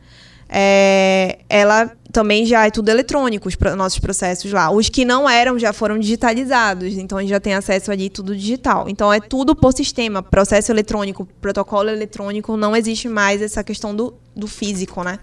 É, 0.55 1.39
ela 1.49 1.91
também 2.11 2.45
já 2.45 2.67
é 2.67 2.69
tudo 2.69 2.89
eletrônico, 2.89 3.49
os 3.49 3.57
nossos 3.75 3.97
processos 3.97 4.51
lá. 4.51 4.69
Os 4.69 4.87
que 4.87 5.03
não 5.03 5.27
eram 5.27 5.57
já 5.57 5.73
foram 5.73 5.97
digitalizados, 5.97 6.93
então 6.93 7.17
a 7.17 7.21
gente 7.21 7.31
já 7.31 7.39
tem 7.39 7.55
acesso 7.55 7.91
ali 7.91 8.07
tudo 8.07 8.35
digital. 8.35 8.87
Então 8.87 9.11
é 9.11 9.19
tudo 9.19 9.55
por 9.55 9.73
sistema, 9.73 10.21
processo 10.21 10.71
eletrônico, 10.71 11.27
protocolo 11.41 11.89
eletrônico, 11.89 12.55
não 12.55 12.75
existe 12.75 13.09
mais 13.09 13.41
essa 13.41 13.63
questão 13.63 13.95
do, 13.95 14.13
do 14.35 14.47
físico, 14.47 15.03
né? 15.03 15.17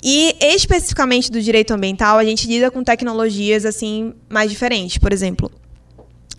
E 0.00 0.36
especificamente 0.40 1.32
do 1.32 1.42
direito 1.42 1.72
ambiental, 1.72 2.16
a 2.16 2.24
gente 2.24 2.46
lida 2.46 2.70
com 2.70 2.84
tecnologias 2.84 3.64
assim 3.64 4.14
mais 4.28 4.48
diferentes. 4.48 4.98
Por 4.98 5.12
exemplo, 5.12 5.50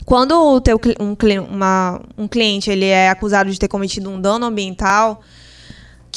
quando 0.05 0.31
o 0.31 0.61
teu, 0.61 0.79
um, 0.97 1.17
uma, 1.49 2.01
um 2.17 2.29
cliente 2.29 2.71
ele 2.71 2.85
é 2.85 3.09
acusado 3.09 3.51
de 3.51 3.59
ter 3.59 3.67
cometido 3.67 4.09
um 4.09 4.21
dano 4.21 4.45
ambiental, 4.45 5.21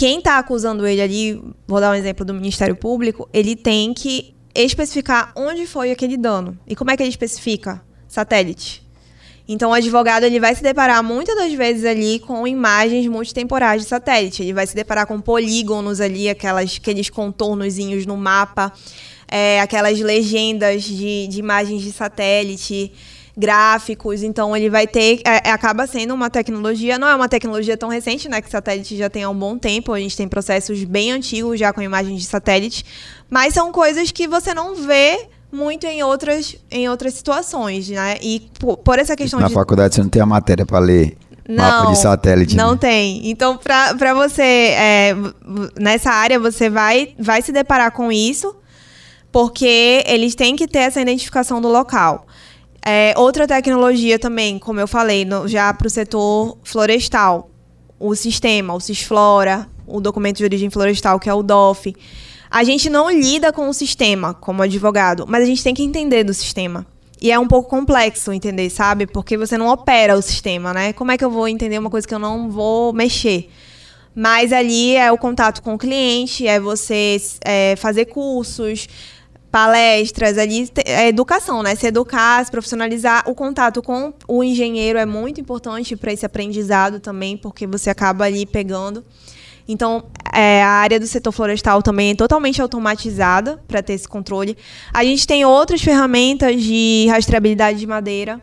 quem 0.00 0.16
está 0.16 0.38
acusando 0.38 0.86
ele 0.86 1.02
ali, 1.02 1.42
vou 1.68 1.78
dar 1.78 1.90
um 1.90 1.94
exemplo 1.94 2.24
do 2.24 2.32
Ministério 2.32 2.74
Público, 2.74 3.28
ele 3.34 3.54
tem 3.54 3.92
que 3.92 4.34
especificar 4.54 5.30
onde 5.36 5.66
foi 5.66 5.90
aquele 5.90 6.16
dano. 6.16 6.58
E 6.66 6.74
como 6.74 6.90
é 6.90 6.96
que 6.96 7.02
ele 7.02 7.10
especifica? 7.10 7.82
Satélite. 8.08 8.82
Então, 9.46 9.72
o 9.72 9.74
advogado 9.74 10.24
ele 10.24 10.40
vai 10.40 10.54
se 10.54 10.62
deparar 10.62 11.04
muitas 11.04 11.36
das 11.36 11.52
vezes 11.52 11.84
ali 11.84 12.18
com 12.18 12.46
imagens 12.46 13.06
multitemporais 13.08 13.82
de 13.82 13.88
satélite. 13.88 14.42
Ele 14.42 14.54
vai 14.54 14.66
se 14.66 14.74
deparar 14.74 15.06
com 15.06 15.20
polígonos 15.20 16.00
ali, 16.00 16.30
aquelas, 16.30 16.78
aqueles 16.80 17.10
contornozinhos 17.10 18.06
no 18.06 18.16
mapa, 18.16 18.72
é, 19.28 19.60
aquelas 19.60 20.00
legendas 20.00 20.82
de, 20.82 21.26
de 21.26 21.38
imagens 21.38 21.82
de 21.82 21.92
satélite 21.92 22.90
gráficos, 23.40 24.22
então 24.22 24.54
ele 24.54 24.68
vai 24.68 24.86
ter, 24.86 25.20
é, 25.24 25.48
é, 25.48 25.50
acaba 25.50 25.86
sendo 25.86 26.12
uma 26.12 26.28
tecnologia, 26.28 26.98
não 26.98 27.08
é 27.08 27.14
uma 27.14 27.28
tecnologia 27.28 27.76
tão 27.76 27.88
recente, 27.88 28.28
né, 28.28 28.42
que 28.42 28.50
satélite 28.50 28.96
já 28.96 29.08
tem 29.08 29.24
há 29.24 29.30
um 29.30 29.34
bom 29.34 29.56
tempo, 29.58 29.92
a 29.92 29.98
gente 29.98 30.16
tem 30.16 30.28
processos 30.28 30.84
bem 30.84 31.10
antigos 31.10 31.58
já 31.58 31.72
com 31.72 31.80
imagens 31.80 32.20
de 32.20 32.26
satélite, 32.26 32.84
mas 33.30 33.54
são 33.54 33.72
coisas 33.72 34.12
que 34.12 34.28
você 34.28 34.52
não 34.52 34.74
vê 34.74 35.26
muito 35.50 35.86
em 35.86 36.02
outras, 36.02 36.54
em 36.70 36.88
outras 36.88 37.14
situações, 37.14 37.88
né, 37.88 38.18
e 38.20 38.48
por, 38.58 38.76
por 38.76 38.98
essa 38.98 39.16
questão 39.16 39.40
Na 39.40 39.48
de... 39.48 39.54
faculdade 39.54 39.94
você 39.94 40.02
não 40.02 40.10
tem 40.10 40.20
a 40.20 40.26
matéria 40.26 40.66
para 40.66 40.78
ler 40.78 41.16
não, 41.48 41.94
satélite. 41.96 42.54
Não 42.54 42.72
né? 42.72 42.78
tem. 42.78 43.28
Então, 43.28 43.56
para 43.56 44.14
você, 44.14 44.42
é, 44.42 45.16
nessa 45.80 46.10
área, 46.12 46.38
você 46.38 46.70
vai, 46.70 47.12
vai 47.18 47.42
se 47.42 47.50
deparar 47.50 47.90
com 47.90 48.12
isso, 48.12 48.54
porque 49.32 50.04
eles 50.06 50.36
têm 50.36 50.54
que 50.54 50.68
ter 50.68 50.80
essa 50.80 51.00
identificação 51.00 51.60
do 51.60 51.66
local. 51.66 52.24
É, 52.84 53.12
outra 53.16 53.46
tecnologia 53.46 54.18
também, 54.18 54.58
como 54.58 54.80
eu 54.80 54.88
falei, 54.88 55.24
no, 55.24 55.46
já 55.46 55.72
para 55.72 55.86
o 55.86 55.90
setor 55.90 56.56
florestal, 56.64 57.50
o 57.98 58.14
sistema, 58.14 58.74
o 58.74 58.80
Cisflora, 58.80 59.68
o 59.86 60.00
documento 60.00 60.38
de 60.38 60.44
origem 60.44 60.70
florestal, 60.70 61.20
que 61.20 61.28
é 61.28 61.34
o 61.34 61.42
DOF. 61.42 61.94
A 62.50 62.64
gente 62.64 62.88
não 62.88 63.10
lida 63.10 63.52
com 63.52 63.68
o 63.68 63.74
sistema 63.74 64.34
como 64.34 64.62
advogado, 64.62 65.26
mas 65.28 65.42
a 65.42 65.46
gente 65.46 65.62
tem 65.62 65.74
que 65.74 65.82
entender 65.82 66.24
do 66.24 66.32
sistema. 66.32 66.86
E 67.20 67.30
é 67.30 67.38
um 67.38 67.46
pouco 67.46 67.68
complexo 67.68 68.32
entender, 68.32 68.70
sabe? 68.70 69.06
Porque 69.06 69.36
você 69.36 69.58
não 69.58 69.68
opera 69.68 70.16
o 70.16 70.22
sistema, 70.22 70.72
né? 70.72 70.92
Como 70.94 71.10
é 71.12 71.18
que 71.18 71.24
eu 71.24 71.30
vou 71.30 71.46
entender 71.46 71.78
uma 71.78 71.90
coisa 71.90 72.08
que 72.08 72.14
eu 72.14 72.18
não 72.18 72.50
vou 72.50 72.94
mexer? 72.94 73.50
Mas 74.14 74.52
ali 74.52 74.96
é 74.96 75.12
o 75.12 75.18
contato 75.18 75.62
com 75.62 75.74
o 75.74 75.78
cliente, 75.78 76.46
é 76.46 76.58
você 76.58 77.20
é, 77.44 77.76
fazer 77.76 78.06
cursos, 78.06 78.88
palestras 79.50 80.38
ali, 80.38 80.70
é 80.84 81.08
educação, 81.08 81.62
né? 81.62 81.74
Se 81.74 81.86
educar, 81.86 82.44
se 82.44 82.50
profissionalizar. 82.50 83.28
O 83.28 83.34
contato 83.34 83.82
com 83.82 84.12
o 84.28 84.44
engenheiro 84.44 84.98
é 84.98 85.04
muito 85.04 85.40
importante 85.40 85.96
para 85.96 86.12
esse 86.12 86.24
aprendizado 86.24 87.00
também, 87.00 87.36
porque 87.36 87.66
você 87.66 87.90
acaba 87.90 88.24
ali 88.24 88.46
pegando. 88.46 89.04
Então, 89.66 90.04
é, 90.32 90.62
a 90.62 90.68
área 90.68 90.98
do 90.98 91.06
setor 91.06 91.32
florestal 91.32 91.82
também 91.82 92.10
é 92.10 92.14
totalmente 92.14 92.60
automatizada 92.60 93.62
para 93.68 93.82
ter 93.82 93.94
esse 93.94 94.08
controle. 94.08 94.56
A 94.92 95.04
gente 95.04 95.26
tem 95.26 95.44
outras 95.44 95.80
ferramentas 95.80 96.62
de 96.62 97.06
rastreabilidade 97.08 97.78
de 97.78 97.86
madeira. 97.86 98.40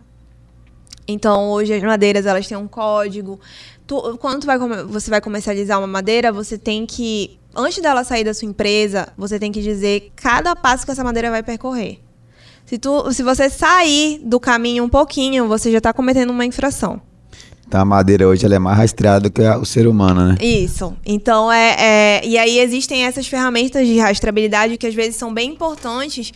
Então, 1.08 1.50
hoje 1.50 1.74
as 1.74 1.84
madeiras 1.84 2.26
elas 2.26 2.48
têm 2.48 2.58
um 2.58 2.68
código. 2.68 3.40
Tu, 3.86 4.18
quando 4.20 4.42
tu 4.42 4.46
vai, 4.46 4.58
você 4.86 5.10
vai 5.10 5.22
comercializar 5.22 5.80
uma 5.80 5.88
madeira, 5.88 6.32
você 6.32 6.58
tem 6.58 6.86
que 6.86 7.40
antes 7.58 7.82
dela 7.82 8.04
sair 8.04 8.24
da 8.24 8.34
sua 8.34 8.48
empresa, 8.48 9.10
você 9.18 9.40
tem 9.40 9.52
que 9.52 9.62
dizer 9.62 10.12
cada 10.16 10.56
passo 10.56 10.86
que 10.86 10.92
essa 10.92 11.04
madeira 11.04 11.32
vai 11.32 11.42
percorrer. 11.42 12.00
Se, 12.66 12.78
tu, 12.78 13.12
se 13.12 13.24
você 13.24 13.50
sair 13.50 14.20
do 14.24 14.40
caminho 14.40 14.84
um 14.84 14.90
pouquinho, 14.90 15.48
você 15.48 15.72
já 15.72 15.80
está 15.80 15.92
cometendo 15.92 16.30
uma 16.30 16.46
infração. 16.46 17.02
Então 17.68 17.82
a 17.82 17.86
madeira 17.86 18.28
hoje 18.28 18.46
ela 18.46 18.56
é 18.56 18.60
mais 18.60 18.78
rastreada 18.78 19.22
do 19.22 19.32
que 19.32 19.42
o 19.42 19.66
ser 19.66 19.88
humano, 19.88 20.28
né? 20.28 20.38
Isso. 20.42 20.96
Então 21.06 21.52
é, 21.52 21.76
é, 21.80 22.22
E 22.26 22.38
aí 22.38 22.60
existem 22.60 23.04
essas 23.04 23.28
ferramentas 23.28 23.86
de 23.86 23.98
rastreabilidade 24.00 24.78
que 24.78 24.88
às 24.88 24.96
vezes 24.96 25.16
são 25.16 25.34
bem 25.34 25.52
importantes. 25.52 26.32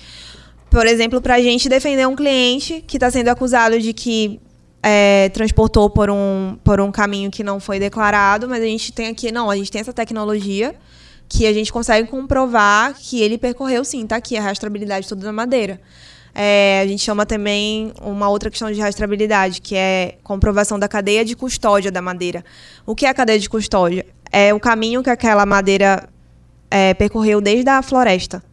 Por 0.70 0.86
exemplo, 0.86 1.22
para 1.22 1.36
a 1.36 1.42
gente 1.42 1.70
defender 1.70 2.08
um 2.08 2.16
cliente 2.16 2.84
que 2.86 2.98
está 2.98 3.10
sendo 3.12 3.30
acusado 3.30 3.80
de 3.80 3.94
que 3.94 4.42
é, 4.84 5.30
transportou 5.30 5.90
por 5.90 6.10
um, 6.10 6.58
por 6.64 6.82
um 6.82 6.92
caminho 6.92 7.30
que 7.30 7.44
não 7.44 7.60
foi 7.60 7.80
declarado, 7.80 8.48
mas 8.48 8.62
a 8.62 8.66
gente 8.66 8.92
tem 8.92 9.08
aqui, 9.08 9.32
não, 9.32 9.50
a 9.50 9.56
gente 9.56 9.72
tem 9.72 9.82
essa 9.82 9.94
tecnologia 9.94 10.76
que 11.32 11.48
a 11.48 11.54
gente 11.54 11.72
consegue 11.72 12.10
comprovar 12.10 12.94
que 12.94 13.22
ele 13.22 13.38
percorreu 13.38 13.86
sim, 13.86 14.06
tá 14.06 14.18
aqui 14.18 14.36
a 14.36 14.42
rastreabilidade 14.42 15.08
toda 15.08 15.22
da 15.22 15.32
madeira. 15.32 15.80
É, 16.36 16.82
a 16.84 16.88
gente 16.88 17.02
chama 17.02 17.26
também 17.26 17.94
uma 18.02 18.28
outra 18.28 18.50
questão 18.50 18.70
de 18.70 18.82
rastreabilidade, 18.82 19.62
que 19.62 19.74
é 19.74 20.18
comprovação 20.24 20.78
da 20.78 20.90
cadeia 20.90 21.24
de 21.24 21.34
custódia 21.34 21.90
da 21.90 22.02
madeira. 22.02 22.44
O 22.86 22.94
que 22.94 23.06
é 23.06 23.10
a 23.10 23.14
cadeia 23.14 23.40
de 23.40 23.50
custódia? 23.50 24.06
É 24.30 24.54
o 24.54 24.60
caminho 24.60 25.02
que 25.02 25.10
aquela 25.10 25.46
madeira 25.46 26.10
é, 26.70 26.94
percorreu 26.96 27.40
desde 27.40 27.70
a 27.70 27.82
floresta. 27.82 28.44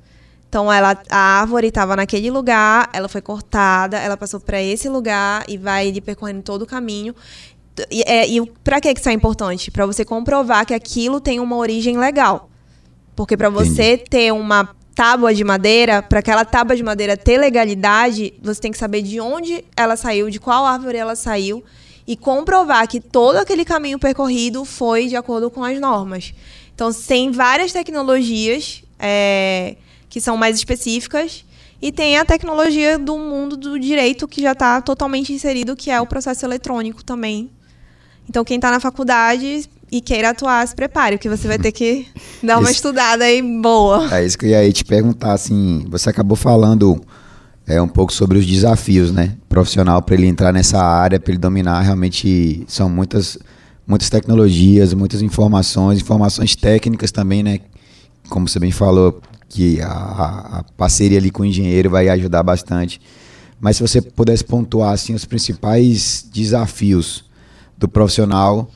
Então, 0.48 0.72
ela, 0.72 0.96
a 1.10 1.40
árvore 1.40 1.66
estava 1.66 1.96
naquele 1.96 2.30
lugar, 2.30 2.88
ela 2.92 3.08
foi 3.08 3.20
cortada, 3.20 3.98
ela 3.98 4.16
passou 4.16 4.38
para 4.38 4.62
esse 4.62 4.88
lugar 4.88 5.44
e 5.48 5.58
vai 5.58 5.88
ali 5.88 6.00
percorrendo 6.00 6.42
todo 6.42 6.62
o 6.62 6.66
caminho. 6.66 7.12
E, 7.90 8.02
é, 8.06 8.26
e 8.26 8.44
para 8.62 8.80
que 8.80 8.88
isso 8.88 9.08
é 9.08 9.12
importante? 9.12 9.68
Para 9.68 9.84
você 9.84 10.04
comprovar 10.04 10.64
que 10.64 10.74
aquilo 10.74 11.20
tem 11.20 11.40
uma 11.40 11.56
origem 11.56 11.98
legal. 11.98 12.48
Porque 13.18 13.36
para 13.36 13.50
você 13.50 13.98
ter 13.98 14.32
uma 14.32 14.68
tábua 14.94 15.34
de 15.34 15.42
madeira, 15.42 16.00
para 16.00 16.20
aquela 16.20 16.44
tábua 16.44 16.76
de 16.76 16.84
madeira 16.84 17.16
ter 17.16 17.36
legalidade, 17.36 18.32
você 18.40 18.60
tem 18.60 18.70
que 18.70 18.78
saber 18.78 19.02
de 19.02 19.20
onde 19.20 19.64
ela 19.76 19.96
saiu, 19.96 20.30
de 20.30 20.38
qual 20.38 20.64
árvore 20.64 20.98
ela 20.98 21.16
saiu 21.16 21.64
e 22.06 22.16
comprovar 22.16 22.86
que 22.86 23.00
todo 23.00 23.34
aquele 23.34 23.64
caminho 23.64 23.98
percorrido 23.98 24.64
foi 24.64 25.08
de 25.08 25.16
acordo 25.16 25.50
com 25.50 25.64
as 25.64 25.80
normas. 25.80 26.32
Então, 26.72 26.92
tem 26.92 27.32
várias 27.32 27.72
tecnologias 27.72 28.84
é, 29.00 29.74
que 30.08 30.20
são 30.20 30.36
mais 30.36 30.54
específicas 30.54 31.44
e 31.82 31.90
tem 31.90 32.18
a 32.18 32.24
tecnologia 32.24 33.00
do 33.00 33.18
mundo 33.18 33.56
do 33.56 33.80
direito 33.80 34.28
que 34.28 34.40
já 34.40 34.52
está 34.52 34.80
totalmente 34.80 35.32
inserido, 35.32 35.74
que 35.74 35.90
é 35.90 36.00
o 36.00 36.06
processo 36.06 36.46
eletrônico 36.46 37.02
também. 37.02 37.50
Então, 38.28 38.44
quem 38.44 38.58
está 38.58 38.70
na 38.70 38.78
faculdade 38.78 39.68
e 39.90 40.00
queira 40.00 40.30
atuar, 40.30 40.66
se 40.66 40.74
prepare, 40.74 41.16
porque 41.16 41.28
você 41.28 41.48
vai 41.48 41.58
ter 41.58 41.72
que 41.72 42.06
dar 42.42 42.58
uma 42.58 42.70
estudada 42.70 43.24
aí 43.24 43.42
boa. 43.42 44.14
É 44.14 44.24
isso 44.24 44.38
que 44.38 44.46
eu 44.46 44.50
ia 44.50 44.72
te 44.72 44.84
perguntar, 44.84 45.32
assim, 45.32 45.86
você 45.88 46.10
acabou 46.10 46.36
falando 46.36 47.00
é, 47.66 47.80
um 47.80 47.88
pouco 47.88 48.12
sobre 48.12 48.38
os 48.38 48.46
desafios, 48.46 49.12
né, 49.12 49.36
profissional 49.48 50.02
para 50.02 50.14
ele 50.14 50.26
entrar 50.26 50.52
nessa 50.52 50.82
área, 50.82 51.18
para 51.20 51.32
ele 51.32 51.38
dominar, 51.38 51.80
realmente 51.80 52.64
são 52.66 52.88
muitas 52.88 53.38
muitas 53.86 54.10
tecnologias, 54.10 54.92
muitas 54.92 55.22
informações, 55.22 55.98
informações 55.98 56.54
técnicas 56.54 57.10
também, 57.10 57.42
né, 57.42 57.60
como 58.28 58.46
você 58.46 58.58
bem 58.58 58.70
falou, 58.70 59.18
que 59.48 59.80
a, 59.80 60.58
a 60.58 60.64
parceria 60.76 61.16
ali 61.16 61.30
com 61.30 61.42
o 61.42 61.46
engenheiro 61.46 61.88
vai 61.88 62.08
ajudar 62.10 62.42
bastante. 62.42 63.00
Mas 63.58 63.76
se 63.76 63.82
você 63.82 64.02
pudesse 64.02 64.44
pontuar 64.44 64.92
assim 64.92 65.14
os 65.14 65.24
principais 65.24 66.28
desafios 66.30 67.24
do 67.78 67.88
profissional 67.88 68.70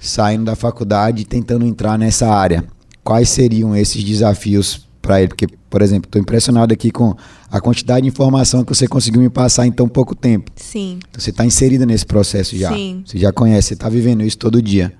saindo 0.00 0.44
da 0.44 0.56
faculdade 0.56 1.22
e 1.22 1.24
tentando 1.24 1.66
entrar 1.66 1.98
nessa 1.98 2.28
área. 2.28 2.64
Quais 3.02 3.28
seriam 3.28 3.74
esses 3.74 4.02
desafios 4.04 4.86
para 5.00 5.20
ele? 5.20 5.28
Porque, 5.28 5.46
por 5.70 5.82
exemplo, 5.82 6.08
estou 6.08 6.20
impressionado 6.20 6.72
aqui 6.72 6.90
com 6.90 7.14
a 7.50 7.60
quantidade 7.60 8.02
de 8.02 8.08
informação 8.08 8.64
que 8.64 8.74
você 8.74 8.86
conseguiu 8.86 9.22
me 9.22 9.30
passar 9.30 9.66
em 9.66 9.72
tão 9.72 9.88
pouco 9.88 10.14
tempo. 10.14 10.50
Sim. 10.56 10.98
Então, 11.08 11.20
você 11.20 11.30
está 11.30 11.44
inserida 11.44 11.86
nesse 11.86 12.04
processo 12.04 12.56
já. 12.56 12.72
Sim. 12.72 13.02
Você 13.06 13.18
já 13.18 13.32
conhece, 13.32 13.68
você 13.68 13.74
está 13.74 13.88
vivendo 13.88 14.22
isso 14.22 14.38
todo 14.38 14.60
dia. 14.60 14.92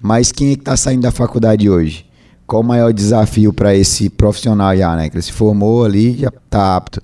Mas 0.00 0.32
quem 0.32 0.50
é 0.50 0.54
que 0.54 0.62
está 0.62 0.76
saindo 0.76 1.02
da 1.02 1.12
faculdade 1.12 1.70
hoje? 1.70 2.04
Qual 2.44 2.60
o 2.60 2.64
maior 2.64 2.92
desafio 2.92 3.52
para 3.52 3.74
esse 3.74 4.10
profissional 4.10 4.76
já, 4.76 4.96
né? 4.96 5.08
Que 5.08 5.16
ele 5.16 5.22
se 5.22 5.32
formou 5.32 5.84
ali, 5.84 6.18
já 6.18 6.28
está 6.28 6.76
apto. 6.76 7.00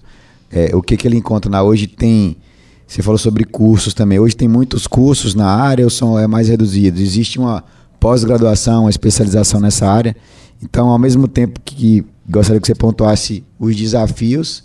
É, 0.51 0.75
o 0.75 0.83
que, 0.83 0.97
que 0.97 1.07
ele 1.07 1.17
encontra 1.17 1.51
na 1.51 1.63
hoje 1.63 1.87
tem 1.87 2.37
você 2.89 3.03
falou 3.03 3.19
sobre 3.19 3.45
cursos 3.45 3.93
também. 3.93 4.19
Hoje 4.19 4.35
tem 4.35 4.49
muitos 4.49 4.87
cursos 4.87 5.35
na 5.35 5.47
área 5.47 5.85
ou 5.85 5.91
são 5.91 6.19
é 6.19 6.27
mais 6.27 6.49
reduzidos? 6.49 7.03
Existe 7.03 7.39
uma 7.39 7.63
pós-graduação, 8.01 8.85
uma 8.85 8.91
especialização 8.91 9.61
nessa 9.61 9.87
área. 9.87 10.17
Então, 10.63 10.89
ao 10.89 10.99
mesmo 10.99 11.29
tempo 11.29 11.61
que 11.63 12.03
gostaria 12.29 12.59
que 12.59 12.67
você 12.67 12.75
pontuasse 12.75 13.45
os 13.59 13.77
desafios, 13.77 14.65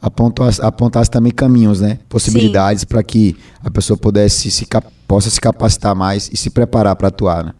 apontasse, 0.00 0.60
apontasse 0.60 1.10
também 1.10 1.32
caminhos, 1.32 1.80
né? 1.80 1.98
Possibilidades 2.06 2.84
para 2.84 3.02
que 3.02 3.34
a 3.64 3.70
pessoa 3.70 3.96
pudesse 3.96 4.50
se, 4.50 4.66
possa 5.08 5.30
se 5.30 5.40
capacitar 5.40 5.94
mais 5.94 6.28
e 6.30 6.36
se 6.36 6.50
preparar 6.50 6.94
para 6.94 7.08
atuar, 7.08 7.44
né? 7.44 7.52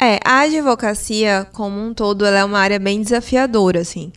É, 0.00 0.18
a 0.24 0.40
advocacia 0.40 1.46
como 1.52 1.78
um 1.80 1.94
todo, 1.94 2.26
ela 2.26 2.38
é 2.38 2.44
uma 2.44 2.58
área 2.58 2.80
bem 2.80 3.00
desafiadora, 3.00 3.82
assim. 3.82 4.10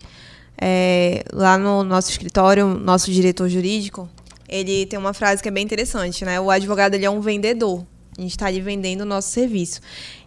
É, 0.60 1.24
lá 1.32 1.60
no 1.60 1.84
nosso 1.84 2.10
escritório, 2.10 2.68
nosso 2.80 3.12
diretor 3.12 3.48
jurídico, 3.48 4.10
ele 4.48 4.86
tem 4.86 4.98
uma 4.98 5.14
frase 5.14 5.42
que 5.42 5.50
é 5.50 5.52
bem 5.52 5.64
interessante, 5.64 6.24
né? 6.24 6.40
O 6.40 6.50
advogado 6.50 6.96
ele 6.96 7.06
é 7.06 7.10
um 7.10 7.20
vendedor. 7.20 7.86
A 8.18 8.22
gente 8.22 8.32
está 8.32 8.48
ali 8.48 8.62
vendendo 8.62 9.02
o 9.02 9.06
nosso 9.06 9.30
serviço. 9.30 9.82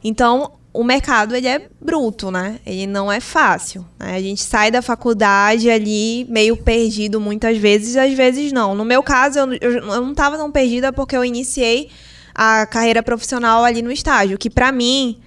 Então, 0.04 0.52
o 0.72 0.84
mercado 0.84 1.34
ele 1.34 1.48
é 1.48 1.68
bruto, 1.80 2.30
né? 2.30 2.60
Ele 2.66 2.86
não 2.86 3.10
é 3.10 3.20
fácil. 3.20 3.84
Né? 3.98 4.14
A 4.16 4.20
gente 4.20 4.42
sai 4.42 4.70
da 4.70 4.82
faculdade 4.82 5.70
ali 5.70 6.26
meio 6.28 6.56
perdido 6.56 7.20
muitas 7.20 7.56
vezes, 7.56 7.96
às 7.96 8.12
vezes 8.12 8.52
não. 8.52 8.74
No 8.74 8.84
meu 8.84 9.02
caso, 9.02 9.38
eu, 9.38 9.52
eu, 9.54 9.72
eu 9.72 10.02
não 10.02 10.10
estava 10.10 10.36
tão 10.36 10.50
perdida 10.52 10.92
porque 10.92 11.16
eu 11.16 11.24
iniciei 11.24 11.88
a 12.34 12.66
carreira 12.66 13.02
profissional 13.02 13.64
ali 13.64 13.82
no 13.82 13.90
estágio, 13.90 14.38
que 14.38 14.48
para 14.48 14.70
mim, 14.70 15.18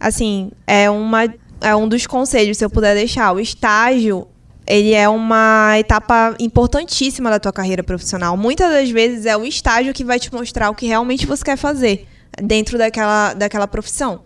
assim, 0.00 0.50
é 0.66 0.90
uma 0.90 1.32
é 1.60 1.74
um 1.74 1.88
dos 1.88 2.06
conselhos 2.06 2.56
se 2.56 2.64
eu 2.64 2.70
puder 2.70 2.94
deixar. 2.94 3.32
O 3.32 3.40
estágio 3.40 4.26
ele 4.68 4.92
é 4.92 5.08
uma 5.08 5.78
etapa 5.78 6.36
importantíssima 6.38 7.30
da 7.30 7.40
tua 7.40 7.52
carreira 7.52 7.82
profissional. 7.82 8.36
Muitas 8.36 8.70
das 8.70 8.90
vezes 8.90 9.24
é 9.24 9.34
o 9.34 9.44
estágio 9.44 9.94
que 9.94 10.04
vai 10.04 10.20
te 10.20 10.32
mostrar 10.32 10.68
o 10.68 10.74
que 10.74 10.86
realmente 10.86 11.26
você 11.26 11.42
quer 11.42 11.56
fazer 11.56 12.06
dentro 12.42 12.76
daquela, 12.76 13.32
daquela 13.32 13.66
profissão. 13.66 14.20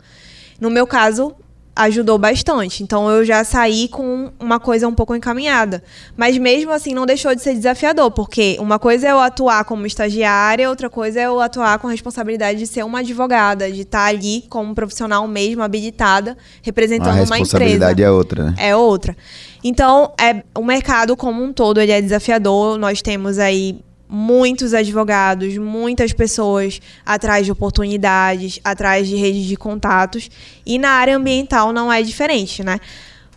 No 0.61 0.69
meu 0.69 0.85
caso, 0.85 1.35
ajudou 1.75 2.19
bastante. 2.19 2.83
Então 2.83 3.11
eu 3.11 3.25
já 3.25 3.43
saí 3.45 3.89
com 3.89 4.31
uma 4.39 4.61
coisa 4.61 4.87
um 4.87 4.95
pouco 4.95 5.15
encaminhada. 5.15 5.83
Mas 6.17 6.37
mesmo 6.37 6.71
assim 6.71 6.95
não 6.95 7.07
deixou 7.07 7.35
de 7.35 7.43
ser 7.43 7.55
desafiador, 7.55 8.11
porque 8.11 8.57
uma 8.61 8.79
coisa 8.79 9.09
é 9.09 9.13
eu 9.13 9.19
atuar 9.19 9.65
como 9.65 9.87
estagiária, 9.87 10.69
outra 10.69 10.91
coisa 10.91 11.21
é 11.21 11.27
eu 11.27 11.41
atuar 11.41 11.79
com 11.79 11.89
a 11.89 11.91
responsabilidade 11.91 12.59
de 12.59 12.67
ser 12.67 12.85
uma 12.85 13.01
advogada, 13.01 13.71
de 13.71 13.83
estar 13.83 14.05
ali 14.05 14.45
como 14.49 14.75
profissional 14.75 15.27
mesmo, 15.27 15.63
habilitada, 15.63 16.37
representando 16.63 17.15
uma 17.15 17.23
empresa. 17.23 17.35
A 17.35 17.39
responsabilidade 17.39 18.03
é 18.03 18.11
outra, 18.11 18.45
né? 18.45 18.55
É 18.59 18.77
outra. 18.77 19.17
Então, 19.65 20.13
é, 20.21 20.43
o 20.55 20.65
mercado 20.65 21.17
como 21.17 21.43
um 21.43 21.53
todo 21.53 21.81
ele 21.81 21.93
é 21.93 22.01
desafiador. 22.01 22.77
Nós 22.77 23.01
temos 23.01 23.39
aí 23.39 23.81
muitos 24.15 24.75
advogados, 24.75 25.57
muitas 25.57 26.13
pessoas 26.13 26.83
atrás 27.05 27.47
de 27.47 27.51
oportunidades, 27.51 28.61
atrás 28.63 29.09
de 29.09 29.17
redes 29.17 29.47
de 29.47 29.57
contatos. 29.57 30.31
E 30.67 30.79
na 30.79 30.91
área 30.91 31.17
ambiental 31.17 31.73
não 31.73 31.91
é 31.91 32.03
diferente, 32.03 32.63
né? 32.63 32.79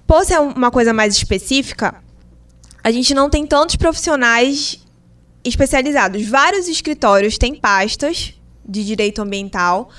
Por 0.06 0.26
ser 0.26 0.38
uma 0.38 0.70
coisa 0.70 0.94
mais 0.94 1.16
específica, 1.16 1.96
a 2.84 2.92
gente 2.92 3.14
não 3.14 3.30
tem 3.30 3.48
tantos 3.48 3.78
profissionais 3.78 4.78
especializados. 5.46 6.28
Vários 6.28 6.68
escritórios 6.68 7.38
têm 7.38 7.56
pastas 7.56 8.34
de 8.68 8.84
direito 8.84 9.22
ambiental, 9.22 9.90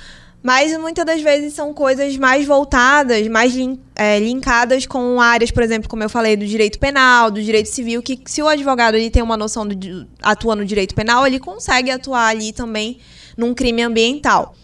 mas 0.46 0.78
muitas 0.78 1.04
das 1.04 1.20
vezes 1.20 1.54
são 1.54 1.74
coisas 1.74 2.16
mais 2.16 2.46
voltadas, 2.46 3.26
mais 3.26 3.52
é, 3.96 4.20
linkadas 4.20 4.86
com 4.86 5.20
áreas, 5.20 5.50
por 5.50 5.60
exemplo, 5.60 5.90
como 5.90 6.04
eu 6.04 6.08
falei, 6.08 6.36
do 6.36 6.46
direito 6.46 6.78
penal, 6.78 7.32
do 7.32 7.42
direito 7.42 7.68
civil, 7.68 8.00
que 8.00 8.16
se 8.26 8.40
o 8.40 8.46
advogado 8.46 8.94
ele 8.94 9.10
tem 9.10 9.24
uma 9.24 9.36
noção 9.36 9.66
de 9.66 10.06
atua 10.22 10.54
no 10.54 10.64
direito 10.64 10.94
penal, 10.94 11.26
ele 11.26 11.40
consegue 11.40 11.90
atuar 11.90 12.28
ali 12.28 12.52
também 12.52 12.98
num 13.36 13.52
crime 13.52 13.82
ambiental. 13.82 14.54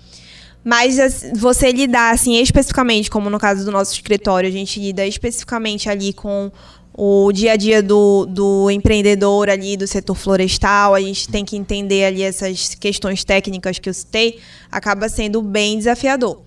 Mas 0.63 0.99
você 1.35 1.73
lidar 1.73 2.15
assim 2.15 2.37
especificamente, 2.41 3.11
como 3.11 3.29
no 3.29 3.41
caso 3.41 3.65
do 3.65 3.73
nosso 3.73 3.93
escritório, 3.93 4.49
a 4.49 4.53
gente 4.53 4.79
lida 4.79 5.05
especificamente 5.05 5.91
ali 5.91 6.13
com 6.13 6.53
o 6.95 7.33
dia 7.33 7.53
a 7.53 7.57
dia 7.57 7.83
do, 7.83 8.27
do 8.27 8.71
empreendedor 8.71 9.49
ali 9.49 9.77
do 9.77 9.87
setor 9.87 10.15
florestal, 10.15 10.95
a 10.95 11.01
gente 11.01 11.29
tem 11.29 11.45
que 11.45 11.57
entender 11.57 12.05
ali 12.05 12.23
essas 12.23 12.75
questões 12.75 13.25
técnicas 13.25 13.79
que 13.79 13.89
eu 13.89 13.95
citei, 13.95 14.41
acaba 14.71 15.09
sendo 15.09 15.41
bem 15.41 15.79
desafiador. 15.79 16.43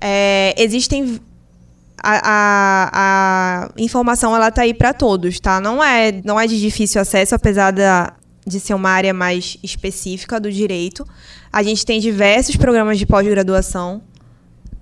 É, 0.00 0.54
existem 0.58 1.20
a, 2.02 2.20
a, 2.24 2.90
a, 2.92 3.70
informação 3.78 4.34
ela 4.34 4.50
tá 4.50 4.62
aí 4.62 4.74
para 4.74 4.92
todos, 4.92 5.40
tá? 5.40 5.60
Não 5.60 5.82
é, 5.82 6.20
não 6.24 6.38
é 6.38 6.46
de 6.46 6.60
difícil 6.60 7.00
acesso, 7.00 7.34
apesar 7.34 7.70
da, 7.70 8.12
de 8.46 8.60
ser 8.60 8.74
uma 8.74 8.90
área 8.90 9.14
mais 9.14 9.56
específica 9.62 10.38
do 10.38 10.50
direito. 10.50 11.06
A 11.52 11.62
gente 11.62 11.86
tem 11.86 12.00
diversos 12.00 12.56
programas 12.56 12.98
de 12.98 13.06
pós-graduação 13.06 14.02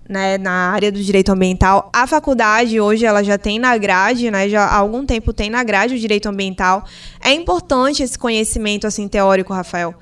né, 0.09 0.39
na 0.39 0.71
área 0.71 0.93
do 0.93 1.03
direito 1.03 1.31
ambiental. 1.33 1.91
A 1.93 2.07
faculdade 2.07 2.81
hoje 2.81 3.05
ela 3.05 3.23
já 3.23 3.39
tem 3.39 3.59
na 3.59 3.77
grade, 3.77 4.31
né, 4.31 4.49
já 4.49 4.65
há 4.65 4.77
algum 4.77 5.05
tempo 5.05 5.33
tem 5.33 5.51
na 5.51 5.63
grade 5.65 5.95
o 5.95 5.99
direito 5.99 6.29
ambiental. 6.29 6.85
É 7.23 7.33
importante 7.33 8.03
esse 8.03 8.19
conhecimento 8.19 8.87
assim 8.87 9.09
teórico, 9.09 9.53
Rafael. 9.53 9.95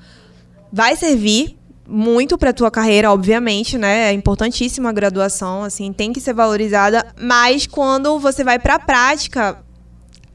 Vai 0.71 0.95
servir 0.95 1.57
muito 1.87 2.37
para 2.37 2.53
tua 2.53 2.71
carreira, 2.71 3.11
obviamente, 3.11 3.77
né? 3.77 4.09
É 4.09 4.13
importantíssima 4.13 4.89
a 4.89 4.93
graduação, 4.93 5.63
assim, 5.63 5.91
tem 5.91 6.13
que 6.13 6.21
ser 6.21 6.33
valorizada, 6.33 7.05
mas 7.19 7.67
quando 7.67 8.17
você 8.19 8.43
vai 8.43 8.57
para 8.57 8.75
a 8.75 8.79
prática, 8.79 9.57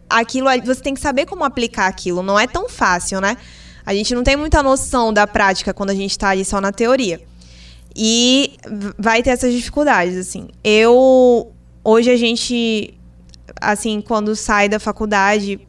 aquilo 0.08 0.48
você 0.64 0.80
tem 0.80 0.94
que 0.94 1.00
saber 1.00 1.26
como 1.26 1.44
aplicar 1.44 1.86
aquilo, 1.86 2.22
não 2.22 2.38
é 2.38 2.46
tão 2.46 2.68
fácil, 2.68 3.20
né? 3.20 3.36
A 3.84 3.94
gente 3.94 4.14
não 4.14 4.22
tem 4.22 4.36
muita 4.36 4.62
noção 4.62 5.12
da 5.12 5.26
prática 5.26 5.72
quando 5.72 5.90
a 5.90 5.94
gente 5.94 6.10
está 6.10 6.28
ali 6.28 6.44
só 6.44 6.60
na 6.60 6.70
teoria. 6.70 7.22
E 7.96 8.47
vai 8.98 9.22
ter 9.22 9.30
essas 9.30 9.52
dificuldades, 9.52 10.16
assim. 10.16 10.48
Eu. 10.62 11.52
Hoje 11.84 12.10
a 12.10 12.16
gente. 12.16 12.94
Assim, 13.60 14.00
quando 14.00 14.36
sai 14.36 14.68
da 14.68 14.78
faculdade, 14.78 15.60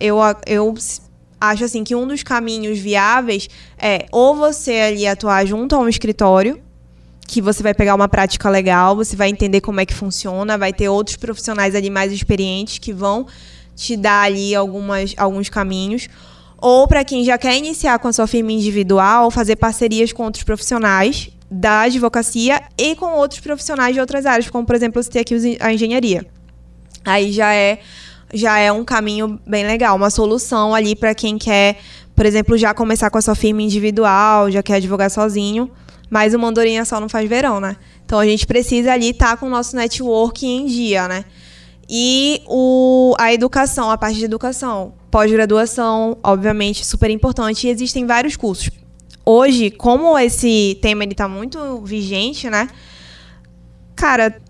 eu, 0.00 0.18
eu 0.46 0.74
acho 1.40 1.64
assim 1.64 1.84
que 1.84 1.94
um 1.94 2.06
dos 2.06 2.22
caminhos 2.22 2.78
viáveis 2.78 3.48
é 3.78 4.06
ou 4.10 4.34
você 4.34 4.72
ali 4.72 5.06
atuar 5.06 5.46
junto 5.46 5.74
a 5.74 5.78
um 5.78 5.88
escritório, 5.88 6.60
que 7.26 7.40
você 7.40 7.62
vai 7.62 7.72
pegar 7.72 7.94
uma 7.94 8.08
prática 8.08 8.50
legal, 8.50 8.96
você 8.96 9.14
vai 9.14 9.28
entender 9.28 9.60
como 9.60 9.80
é 9.80 9.86
que 9.86 9.94
funciona, 9.94 10.58
vai 10.58 10.72
ter 10.72 10.88
outros 10.88 11.16
profissionais 11.16 11.74
ali 11.74 11.90
mais 11.90 12.12
experientes 12.12 12.78
que 12.78 12.92
vão 12.92 13.26
te 13.76 13.96
dar 13.96 14.22
ali 14.22 14.54
algumas, 14.54 15.14
alguns 15.16 15.48
caminhos. 15.48 16.08
Ou 16.60 16.88
para 16.88 17.04
quem 17.04 17.24
já 17.24 17.38
quer 17.38 17.56
iniciar 17.56 17.98
com 18.00 18.08
a 18.08 18.12
sua 18.12 18.26
firma 18.26 18.50
individual, 18.50 19.30
fazer 19.30 19.56
parcerias 19.56 20.12
com 20.12 20.24
outros 20.24 20.42
profissionais 20.42 21.30
da 21.50 21.82
advocacia 21.82 22.60
e 22.76 22.94
com 22.94 23.14
outros 23.14 23.40
profissionais 23.40 23.94
de 23.94 24.00
outras 24.00 24.26
áreas, 24.26 24.50
como 24.50 24.66
por 24.66 24.76
exemplo, 24.76 24.98
eu 24.98 25.02
citei 25.02 25.22
aqui 25.22 25.58
a 25.60 25.72
engenharia. 25.72 26.26
Aí 27.04 27.32
já 27.32 27.54
é 27.54 27.78
já 28.32 28.58
é 28.58 28.70
um 28.70 28.84
caminho 28.84 29.40
bem 29.46 29.66
legal, 29.66 29.96
uma 29.96 30.10
solução 30.10 30.74
ali 30.74 30.94
para 30.94 31.14
quem 31.14 31.38
quer, 31.38 31.78
por 32.14 32.26
exemplo, 32.26 32.58
já 32.58 32.74
começar 32.74 33.08
com 33.08 33.16
a 33.16 33.22
sua 33.22 33.34
firma 33.34 33.62
individual, 33.62 34.50
já 34.50 34.62
quer 34.62 34.74
advogar 34.74 35.10
sozinho, 35.10 35.70
mas 36.10 36.34
o 36.34 36.38
mandorinha 36.38 36.84
só 36.84 37.00
não 37.00 37.08
faz 37.08 37.26
verão, 37.26 37.58
né? 37.58 37.76
Então 38.04 38.18
a 38.18 38.26
gente 38.26 38.46
precisa 38.46 38.92
ali 38.92 39.10
estar 39.10 39.30
tá 39.30 39.36
com 39.38 39.46
o 39.46 39.50
nosso 39.50 39.74
network 39.74 40.46
em 40.46 40.66
dia, 40.66 41.08
né? 41.08 41.24
E 41.88 42.42
o, 42.46 43.14
a 43.18 43.32
educação, 43.32 43.90
a 43.90 43.96
parte 43.96 44.18
de 44.18 44.26
educação, 44.26 44.92
pós-graduação, 45.10 46.18
obviamente, 46.22 46.84
super 46.84 47.08
importante. 47.08 47.66
E 47.66 47.70
existem 47.70 48.04
vários 48.04 48.36
cursos 48.36 48.68
hoje, 49.28 49.70
como 49.70 50.18
esse 50.18 50.78
tema 50.80 51.04
ele 51.04 51.14
tá 51.14 51.28
muito 51.28 51.82
vigente, 51.82 52.48
né? 52.48 52.66
Cara, 53.94 54.40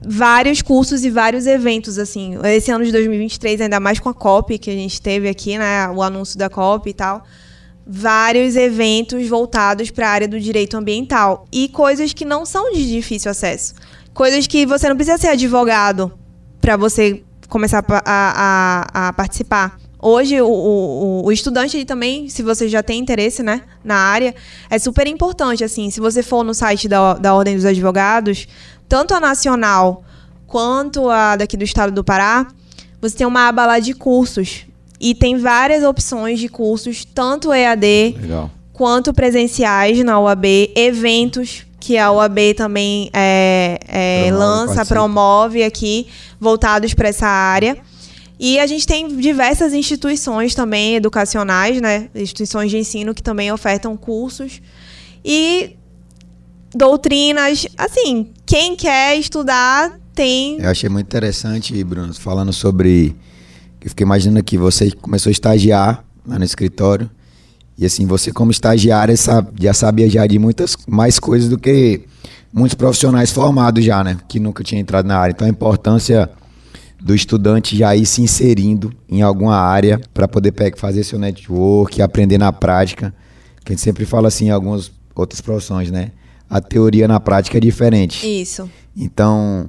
vários 0.00 0.62
cursos 0.62 1.04
e 1.04 1.10
vários 1.10 1.46
eventos, 1.46 1.98
assim. 1.98 2.38
Esse 2.44 2.70
ano 2.70 2.84
de 2.84 2.92
2023, 2.92 3.62
ainda 3.62 3.80
mais 3.80 3.98
com 3.98 4.08
a 4.08 4.14
COP 4.14 4.56
que 4.56 4.70
a 4.70 4.74
gente 4.74 5.02
teve 5.02 5.28
aqui, 5.28 5.58
né? 5.58 5.88
O 5.88 6.00
anúncio 6.00 6.38
da 6.38 6.48
COP 6.48 6.90
e 6.90 6.94
tal. 6.94 7.24
Vários 7.84 8.54
eventos 8.54 9.26
voltados 9.26 9.90
para 9.90 10.08
a 10.08 10.10
área 10.12 10.28
do 10.28 10.38
direito 10.38 10.76
ambiental. 10.76 11.44
E 11.50 11.68
coisas 11.68 12.12
que 12.12 12.24
não 12.24 12.46
são 12.46 12.72
de 12.72 12.88
difícil 12.88 13.32
acesso. 13.32 13.74
Coisas 14.14 14.46
que 14.46 14.64
você 14.64 14.88
não 14.88 14.94
precisa 14.94 15.18
ser 15.18 15.28
advogado 15.28 16.12
para 16.60 16.76
você 16.76 17.24
começar 17.48 17.84
a, 17.88 18.84
a, 18.94 19.08
a 19.08 19.12
participar. 19.12 19.79
Hoje, 20.02 20.40
o, 20.40 20.48
o, 20.48 21.26
o, 21.26 21.32
estudante 21.32 21.76
ele 21.76 21.84
também, 21.84 22.28
se 22.28 22.42
você 22.42 22.68
já 22.68 22.82
tem 22.82 22.98
interesse 22.98 23.42
né, 23.42 23.62
na 23.84 23.96
área, 23.96 24.34
é 24.70 24.78
super 24.78 25.06
importante. 25.06 25.62
assim 25.62 25.90
Se 25.90 26.00
você 26.00 26.22
for 26.22 26.42
no 26.42 26.54
site 26.54 26.88
da, 26.88 27.14
da 27.14 27.34
Ordem 27.34 27.54
dos 27.54 27.66
Advogados, 27.66 28.48
tanto 28.88 29.12
a 29.12 29.20
nacional 29.20 30.02
quanto 30.46 31.10
a 31.10 31.36
daqui 31.36 31.56
do 31.56 31.64
estado 31.64 31.92
do 31.92 32.02
Pará, 32.02 32.46
você 33.00 33.16
tem 33.16 33.26
uma 33.26 33.48
aba 33.48 33.66
lá 33.66 33.78
de 33.78 33.92
cursos. 33.92 34.64
E 34.98 35.14
tem 35.14 35.38
várias 35.38 35.82
opções 35.84 36.38
de 36.38 36.48
cursos, 36.48 37.04
tanto 37.04 37.52
EAD 37.52 38.16
Legal. 38.20 38.50
quanto 38.72 39.14
presenciais 39.14 40.02
na 40.04 40.20
UAB, 40.20 40.72
eventos 40.76 41.64
que 41.78 41.96
a 41.96 42.12
UAB 42.12 42.54
também 42.54 43.08
é, 43.14 43.78
é, 43.88 44.24
promove, 44.26 44.44
lança, 44.44 44.74
participa. 44.74 44.94
promove 44.94 45.64
aqui, 45.64 46.06
voltados 46.38 46.92
para 46.92 47.08
essa 47.08 47.26
área. 47.26 47.78
E 48.42 48.58
a 48.58 48.66
gente 48.66 48.86
tem 48.86 49.06
diversas 49.18 49.74
instituições 49.74 50.54
também 50.54 50.96
educacionais, 50.96 51.78
né? 51.78 52.08
Instituições 52.14 52.70
de 52.70 52.78
ensino 52.78 53.14
que 53.14 53.22
também 53.22 53.52
ofertam 53.52 53.94
cursos. 53.98 54.62
E 55.22 55.76
doutrinas, 56.74 57.66
assim, 57.76 58.30
quem 58.46 58.74
quer 58.74 59.18
estudar 59.18 60.00
tem. 60.14 60.58
Eu 60.58 60.70
achei 60.70 60.88
muito 60.88 61.06
interessante, 61.06 61.84
Bruno, 61.84 62.14
falando 62.14 62.50
sobre. 62.50 63.14
Eu 63.78 63.90
fiquei 63.90 64.06
imaginando 64.06 64.42
que 64.42 64.56
você 64.56 64.90
começou 64.90 65.28
a 65.28 65.32
estagiar 65.32 66.02
lá 66.26 66.38
no 66.38 66.44
escritório. 66.44 67.10
E 67.76 67.84
assim, 67.84 68.06
você 68.06 68.32
como 68.32 68.50
estagiária 68.50 69.14
já 69.60 69.74
sabia 69.74 70.08
já 70.08 70.26
de 70.26 70.38
muitas 70.38 70.78
mais 70.88 71.18
coisas 71.18 71.50
do 71.50 71.58
que 71.58 72.06
muitos 72.50 72.74
profissionais 72.74 73.30
formados 73.30 73.84
já, 73.84 74.02
né? 74.02 74.16
Que 74.26 74.40
nunca 74.40 74.64
tinham 74.64 74.80
entrado 74.80 75.04
na 75.04 75.18
área. 75.18 75.32
Então 75.32 75.46
a 75.46 75.50
importância 75.50 76.30
do 77.00 77.14
estudante 77.14 77.76
já 77.76 77.96
ir 77.96 78.04
se 78.04 78.20
inserindo 78.20 78.92
em 79.08 79.22
alguma 79.22 79.56
área 79.56 80.00
para 80.12 80.28
poder 80.28 80.52
fazer 80.76 81.02
seu 81.02 81.18
network, 81.18 82.00
aprender 82.02 82.38
na 82.38 82.52
prática. 82.52 83.14
Que 83.64 83.72
a 83.72 83.76
gente 83.76 83.82
sempre 83.82 84.04
fala 84.04 84.28
assim 84.28 84.46
em 84.46 84.50
algumas 84.50 84.92
outras 85.14 85.40
profissões, 85.40 85.90
né? 85.90 86.12
A 86.48 86.60
teoria 86.60 87.06
na 87.08 87.20
prática 87.20 87.58
é 87.58 87.60
diferente. 87.60 88.26
Isso. 88.26 88.68
Então, 88.96 89.68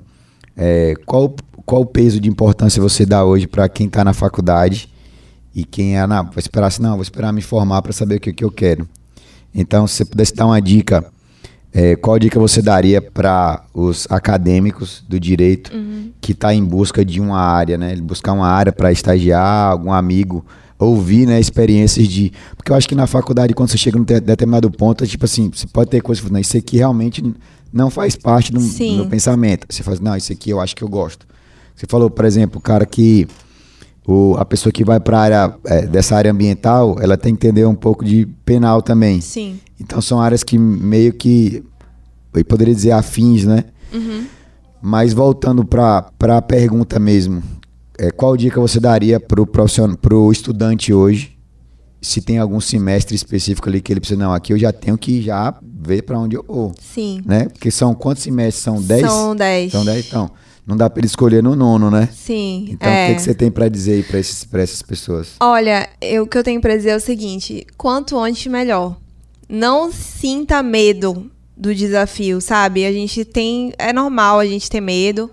é, 0.58 0.94
qual, 1.06 1.34
qual 1.66 1.82
o 1.82 1.86
peso 1.86 2.20
de 2.20 2.30
importância 2.30 2.82
você 2.82 3.06
dá 3.06 3.24
hoje 3.24 3.48
para 3.48 3.70
quem 3.70 3.88
está 3.88 4.04
na 4.04 4.14
faculdade 4.14 4.90
e 5.54 5.64
quem 5.64 5.98
é 5.98 6.06
na. 6.08 6.24
Vai 6.24 6.40
esperar 6.40 6.68
assim, 6.68 6.82
não, 6.82 6.94
vou 6.94 7.02
esperar 7.02 7.32
me 7.32 7.42
formar 7.42 7.82
para 7.82 7.94
saber 7.94 8.16
o 8.16 8.20
que, 8.20 8.34
que 8.34 8.44
eu 8.44 8.52
quero. 8.52 8.88
Então, 9.54 9.86
se 9.86 9.98
você 9.98 10.06
pudesse 10.06 10.34
dar 10.34 10.46
uma 10.46 10.62
dica 10.62 11.06
é, 11.74 11.96
qual 11.96 12.20
dica 12.20 12.40
você 12.40 12.62
daria 12.62 13.02
para 13.02 13.64
os 13.74 14.06
acadêmicos 14.10 15.04
do 15.08 15.20
direito 15.20 15.74
uhum. 15.74 16.12
que 16.20 16.34
está 16.34 16.54
em 16.54 16.64
busca 16.64 17.04
de 17.06 17.22
uma 17.22 17.40
área, 17.40 17.78
né? 17.78 17.96
Buscar 17.96 18.34
uma 18.34 18.48
área 18.48 18.72
para 18.72 18.92
estagiar, 18.92 19.72
algum 19.72 19.94
amigo, 19.94 20.46
ouvir 20.78 21.26
né, 21.26 21.40
experiências 21.40 22.08
de. 22.08 22.34
Porque 22.58 22.72
eu 22.72 22.76
acho 22.76 22.90
que 22.90 22.96
na 22.96 23.08
faculdade, 23.08 23.54
quando 23.54 23.70
você 23.70 23.78
chega 23.78 23.98
num 23.98 24.04
determinado 24.04 24.70
ponto, 24.70 25.04
é 25.04 25.08
tipo 25.08 25.24
assim, 25.24 25.50
você 25.54 25.66
pode 25.66 25.90
ter 25.90 26.02
coisas 26.02 26.24
que 26.24 26.40
isso 26.40 26.58
aqui 26.58 26.78
realmente 26.78 27.24
não 27.72 27.90
faz 27.90 28.16
parte 28.18 28.52
do, 28.52 28.60
do 28.60 28.96
meu 28.96 29.08
pensamento. 29.08 29.66
Você 29.70 29.82
faz, 29.82 30.00
não, 30.00 30.16
isso 30.16 30.34
aqui 30.34 30.50
eu 30.50 30.60
acho 30.60 30.76
que 30.76 30.84
eu 30.84 30.90
gosto. 30.90 31.26
Você 31.74 31.86
falou, 31.88 32.10
por 32.10 32.26
exemplo, 32.26 32.60
o 32.60 32.62
cara 32.62 32.86
que. 32.86 33.28
O, 34.06 34.36
a 34.40 34.44
pessoa 34.44 34.74
que 34.74 34.84
vai 34.84 35.00
para 35.00 35.18
a 35.18 35.22
área 35.22 35.56
é, 35.64 35.86
dessa 35.86 36.16
área 36.16 36.32
ambiental, 36.32 36.98
ela 37.00 37.16
tem 37.16 37.36
que 37.36 37.46
entender 37.46 37.66
um 37.66 37.76
pouco 37.76 38.04
de 38.04 38.26
penal 38.44 38.82
também. 38.82 39.22
Sim. 39.22 39.60
Então 39.82 40.00
são 40.00 40.22
áreas 40.22 40.44
que 40.44 40.58
meio 40.58 41.12
que 41.12 41.64
eu 42.34 42.46
poderia 42.46 42.74
dizer 42.74 42.92
afins, 42.92 43.46
né? 43.46 43.66
Uhum. 43.92 44.26
Mas 44.82 45.12
voltando 45.12 45.66
para 45.66 46.12
a 46.22 46.42
pergunta 46.42 47.00
mesmo, 47.00 47.42
é, 47.98 48.12
qual 48.12 48.38
dica 48.38 48.62
você 48.62 48.80
daria 48.80 49.20
para 49.20 49.42
o 49.42 49.46
profissional, 49.46 49.98
para 49.98 50.16
o 50.16 50.32
estudante 50.32 50.94
hoje, 50.94 51.38
se 52.02 52.22
tem 52.22 52.38
algum 52.38 52.60
semestre 52.60 53.16
específico 53.16 53.68
ali 53.70 53.82
que 53.82 53.92
ele 53.92 54.00
precisa, 54.00 54.20
não, 54.20 54.34
aqui 54.34 54.54
eu 54.54 54.58
já 54.58 54.72
tenho 54.72 54.98
que 54.98 55.22
já 55.22 55.54
ver 55.62 56.04
para 56.04 56.18
onde 56.20 56.36
eu 56.36 56.46
vou. 56.48 56.74
Sim. 56.80 57.22
Né? 57.26 57.46
Porque 57.50 57.70
são 57.70 57.94
quantos 57.94 58.24
semestres? 58.24 58.64
São 58.64 58.82
10? 58.82 59.02
São 59.02 59.36
10. 59.36 59.72
São 59.72 59.86
10, 59.86 60.08
então. 60.08 60.32
Não 60.66 60.78
dá 60.78 60.90
para 60.90 61.00
ele 61.00 61.08
escolher 61.08 61.44
no 61.44 61.56
nono, 61.56 61.90
né? 61.90 62.08
Sim. 62.14 62.68
Então, 62.70 62.88
é. 62.88 63.06
o 63.06 63.10
que, 63.10 63.16
que 63.16 63.22
você 63.24 63.34
tem 63.34 63.52
para 63.52 63.68
dizer 63.68 63.94
aí 63.94 64.04
para 64.04 64.20
essas 64.62 64.82
pessoas? 64.82 65.34
Olha, 65.40 65.90
eu, 66.00 66.24
o 66.24 66.28
que 66.28 66.38
eu 66.38 66.44
tenho 66.44 66.62
para 66.62 66.78
dizer 66.78 66.92
é 66.92 66.96
o 66.96 67.00
seguinte: 67.00 67.66
quanto 67.78 68.18
antes, 68.18 68.46
melhor 68.46 68.96
não 69.52 69.92
sinta 69.92 70.64
medo 70.64 71.30
do 71.58 71.76
desafio, 71.76 72.40
sabe? 72.40 72.86
A 72.86 72.92
gente 72.92 73.26
tem. 73.26 73.74
É 73.78 73.92
normal 73.92 74.40
a 74.40 74.46
gente 74.46 74.70
ter 74.70 74.80
medo. 74.80 75.30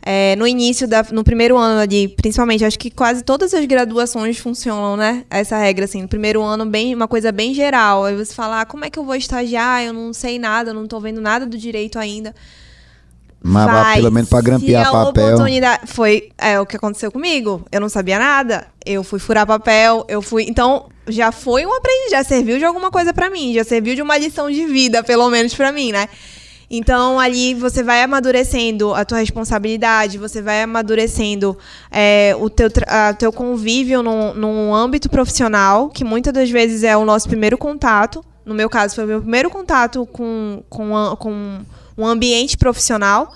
É, 0.00 0.36
no 0.36 0.46
início, 0.46 0.86
da, 0.86 1.02
no 1.10 1.24
primeiro 1.24 1.58
ano 1.58 1.80
ali, 1.80 2.08
principalmente, 2.08 2.64
acho 2.64 2.78
que 2.78 2.88
quase 2.90 3.22
todas 3.22 3.52
as 3.52 3.66
graduações 3.66 4.38
funcionam, 4.38 4.96
né? 4.96 5.24
Essa 5.28 5.58
regra, 5.58 5.84
assim, 5.84 6.00
no 6.00 6.08
primeiro 6.08 6.40
ano, 6.40 6.64
bem, 6.64 6.94
uma 6.94 7.08
coisa 7.08 7.32
bem 7.32 7.52
geral. 7.52 8.04
Aí 8.04 8.16
você 8.16 8.32
fala, 8.32 8.60
ah, 8.60 8.64
como 8.64 8.84
é 8.84 8.90
que 8.90 8.98
eu 8.98 9.04
vou 9.04 9.16
estagiar? 9.16 9.82
Eu 9.82 9.92
não 9.92 10.12
sei 10.14 10.38
nada, 10.38 10.72
não 10.72 10.84
estou 10.84 11.00
vendo 11.00 11.20
nada 11.20 11.44
do 11.44 11.58
direito 11.58 11.98
ainda. 11.98 12.34
Mas 13.40 13.66
vai, 13.66 13.96
pelo 13.96 14.10
menos 14.10 14.28
para 14.28 14.40
grampear 14.40 14.90
papel. 14.90 15.26
Oportunidade... 15.26 15.86
Foi 15.86 16.30
é, 16.36 16.60
o 16.60 16.66
que 16.66 16.76
aconteceu 16.76 17.10
comigo. 17.10 17.64
Eu 17.70 17.80
não 17.80 17.88
sabia 17.88 18.18
nada. 18.18 18.66
Eu 18.84 19.04
fui 19.04 19.18
furar 19.18 19.46
papel, 19.46 20.04
eu 20.08 20.20
fui. 20.20 20.46
Então, 20.48 20.86
já 21.06 21.30
foi 21.30 21.64
um 21.64 21.72
aprendiz, 21.74 22.10
já 22.10 22.24
serviu 22.24 22.58
de 22.58 22.64
alguma 22.64 22.90
coisa 22.90 23.12
para 23.14 23.30
mim, 23.30 23.54
já 23.54 23.64
serviu 23.64 23.94
de 23.94 24.02
uma 24.02 24.18
lição 24.18 24.50
de 24.50 24.66
vida, 24.66 25.02
pelo 25.02 25.28
menos 25.30 25.54
para 25.54 25.70
mim, 25.70 25.92
né? 25.92 26.08
Então, 26.70 27.18
ali 27.18 27.54
você 27.54 27.82
vai 27.82 28.02
amadurecendo 28.02 28.92
a 28.92 29.02
tua 29.04 29.18
responsabilidade, 29.18 30.18
você 30.18 30.42
vai 30.42 30.62
amadurecendo 30.62 31.56
é, 31.90 32.36
o 32.38 32.50
teu, 32.50 32.68
a, 32.86 33.14
teu 33.14 33.32
convívio 33.32 34.02
num, 34.02 34.34
num 34.34 34.74
âmbito 34.74 35.08
profissional, 35.08 35.88
que 35.88 36.04
muitas 36.04 36.32
das 36.32 36.50
vezes 36.50 36.82
é 36.82 36.94
o 36.94 37.06
nosso 37.06 37.26
primeiro 37.26 37.56
contato. 37.56 38.22
No 38.44 38.54
meu 38.54 38.68
caso, 38.68 38.94
foi 38.94 39.04
o 39.04 39.06
meu 39.06 39.20
primeiro 39.20 39.48
contato 39.48 40.04
com, 40.06 40.62
com, 40.68 41.16
com 41.18 41.60
um 41.98 42.06
ambiente 42.06 42.56
profissional 42.56 43.34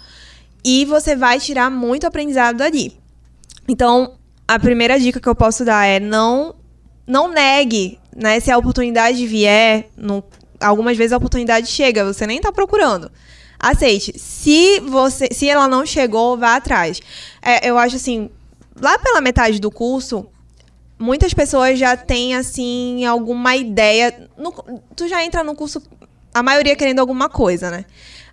e 0.64 0.84
você 0.84 1.16
vai 1.16 1.40
tirar 1.40 1.68
muito 1.68 2.06
aprendizado 2.06 2.58
dali. 2.58 2.96
Então, 3.68 4.14
a 4.46 4.58
primeira 4.58 4.98
dica 4.98 5.20
que 5.20 5.28
eu 5.28 5.34
posso 5.34 5.64
dar 5.64 5.84
é 5.84 5.98
não 5.98 6.54
não 7.04 7.28
negue, 7.28 7.98
né? 8.14 8.38
Se 8.38 8.50
a 8.50 8.56
oportunidade 8.56 9.26
vier, 9.26 9.88
algumas 10.60 10.96
vezes 10.96 11.12
a 11.12 11.16
oportunidade 11.16 11.66
chega, 11.66 12.04
você 12.04 12.26
nem 12.26 12.36
está 12.36 12.52
procurando. 12.52 13.10
Aceite. 13.58 14.18
Se 14.18 14.80
você, 14.80 15.28
se 15.32 15.48
ela 15.48 15.66
não 15.66 15.84
chegou, 15.84 16.38
vá 16.38 16.56
atrás. 16.56 17.00
É, 17.40 17.68
eu 17.68 17.76
acho 17.76 17.96
assim, 17.96 18.30
lá 18.80 18.98
pela 18.98 19.20
metade 19.20 19.60
do 19.60 19.70
curso, 19.70 20.26
muitas 20.98 21.34
pessoas 21.34 21.78
já 21.78 21.96
têm 21.96 22.36
assim 22.36 23.04
alguma 23.04 23.56
ideia. 23.56 24.28
No, 24.38 24.52
tu 24.94 25.08
já 25.08 25.24
entra 25.24 25.42
no 25.42 25.54
curso, 25.54 25.82
a 26.32 26.42
maioria 26.42 26.76
querendo 26.76 27.00
alguma 27.00 27.28
coisa, 27.28 27.70
né? 27.70 27.84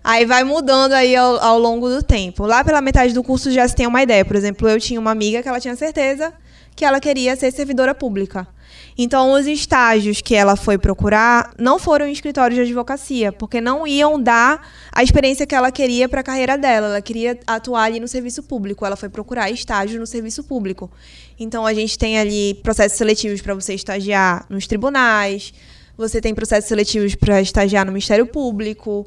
Aí 0.02 0.24
vai 0.24 0.44
mudando 0.44 0.92
aí 0.92 1.14
ao, 1.14 1.38
ao, 1.42 1.58
longo 1.58 1.88
do 1.88 2.02
tempo. 2.02 2.46
Lá 2.46 2.64
pela 2.64 2.80
metade 2.80 3.12
do 3.12 3.22
curso 3.22 3.50
já 3.50 3.66
se 3.68 3.74
tem 3.74 3.86
uma 3.86 4.02
ideia. 4.02 4.24
Por 4.24 4.36
exemplo, 4.36 4.68
eu 4.68 4.80
tinha 4.80 4.98
uma 4.98 5.10
amiga 5.10 5.42
que 5.42 5.48
ela 5.48 5.60
tinha 5.60 5.76
certeza 5.76 6.32
que 6.74 6.84
ela 6.84 6.98
queria 6.98 7.36
ser 7.36 7.52
servidora 7.52 7.94
pública. 7.94 8.48
Então, 8.96 9.32
os 9.32 9.46
estágios 9.46 10.20
que 10.20 10.34
ela 10.34 10.56
foi 10.56 10.78
procurar 10.78 11.52
não 11.58 11.78
foram 11.78 12.06
em 12.06 12.12
escritórios 12.12 12.56
de 12.56 12.62
advocacia, 12.62 13.32
porque 13.32 13.60
não 13.60 13.86
iam 13.86 14.20
dar 14.20 14.66
a 14.92 15.02
experiência 15.02 15.46
que 15.46 15.54
ela 15.54 15.70
queria 15.70 16.08
para 16.08 16.20
a 16.20 16.22
carreira 16.22 16.56
dela. 16.56 16.86
Ela 16.86 17.02
queria 17.02 17.38
atuar 17.46 17.84
ali 17.84 18.00
no 18.00 18.08
serviço 18.08 18.42
público. 18.42 18.86
Ela 18.86 18.96
foi 18.96 19.08
procurar 19.08 19.50
estágio 19.50 20.00
no 20.00 20.06
serviço 20.06 20.42
público. 20.44 20.90
Então, 21.38 21.66
a 21.66 21.74
gente 21.74 21.98
tem 21.98 22.18
ali 22.18 22.54
processos 22.62 22.96
seletivos 22.96 23.40
para 23.40 23.54
você 23.54 23.74
estagiar 23.74 24.46
nos 24.48 24.66
tribunais, 24.66 25.52
você 25.96 26.20
tem 26.20 26.34
processos 26.34 26.68
seletivos 26.68 27.14
para 27.14 27.42
estagiar 27.42 27.84
no 27.84 27.92
Ministério 27.92 28.26
Público, 28.26 29.06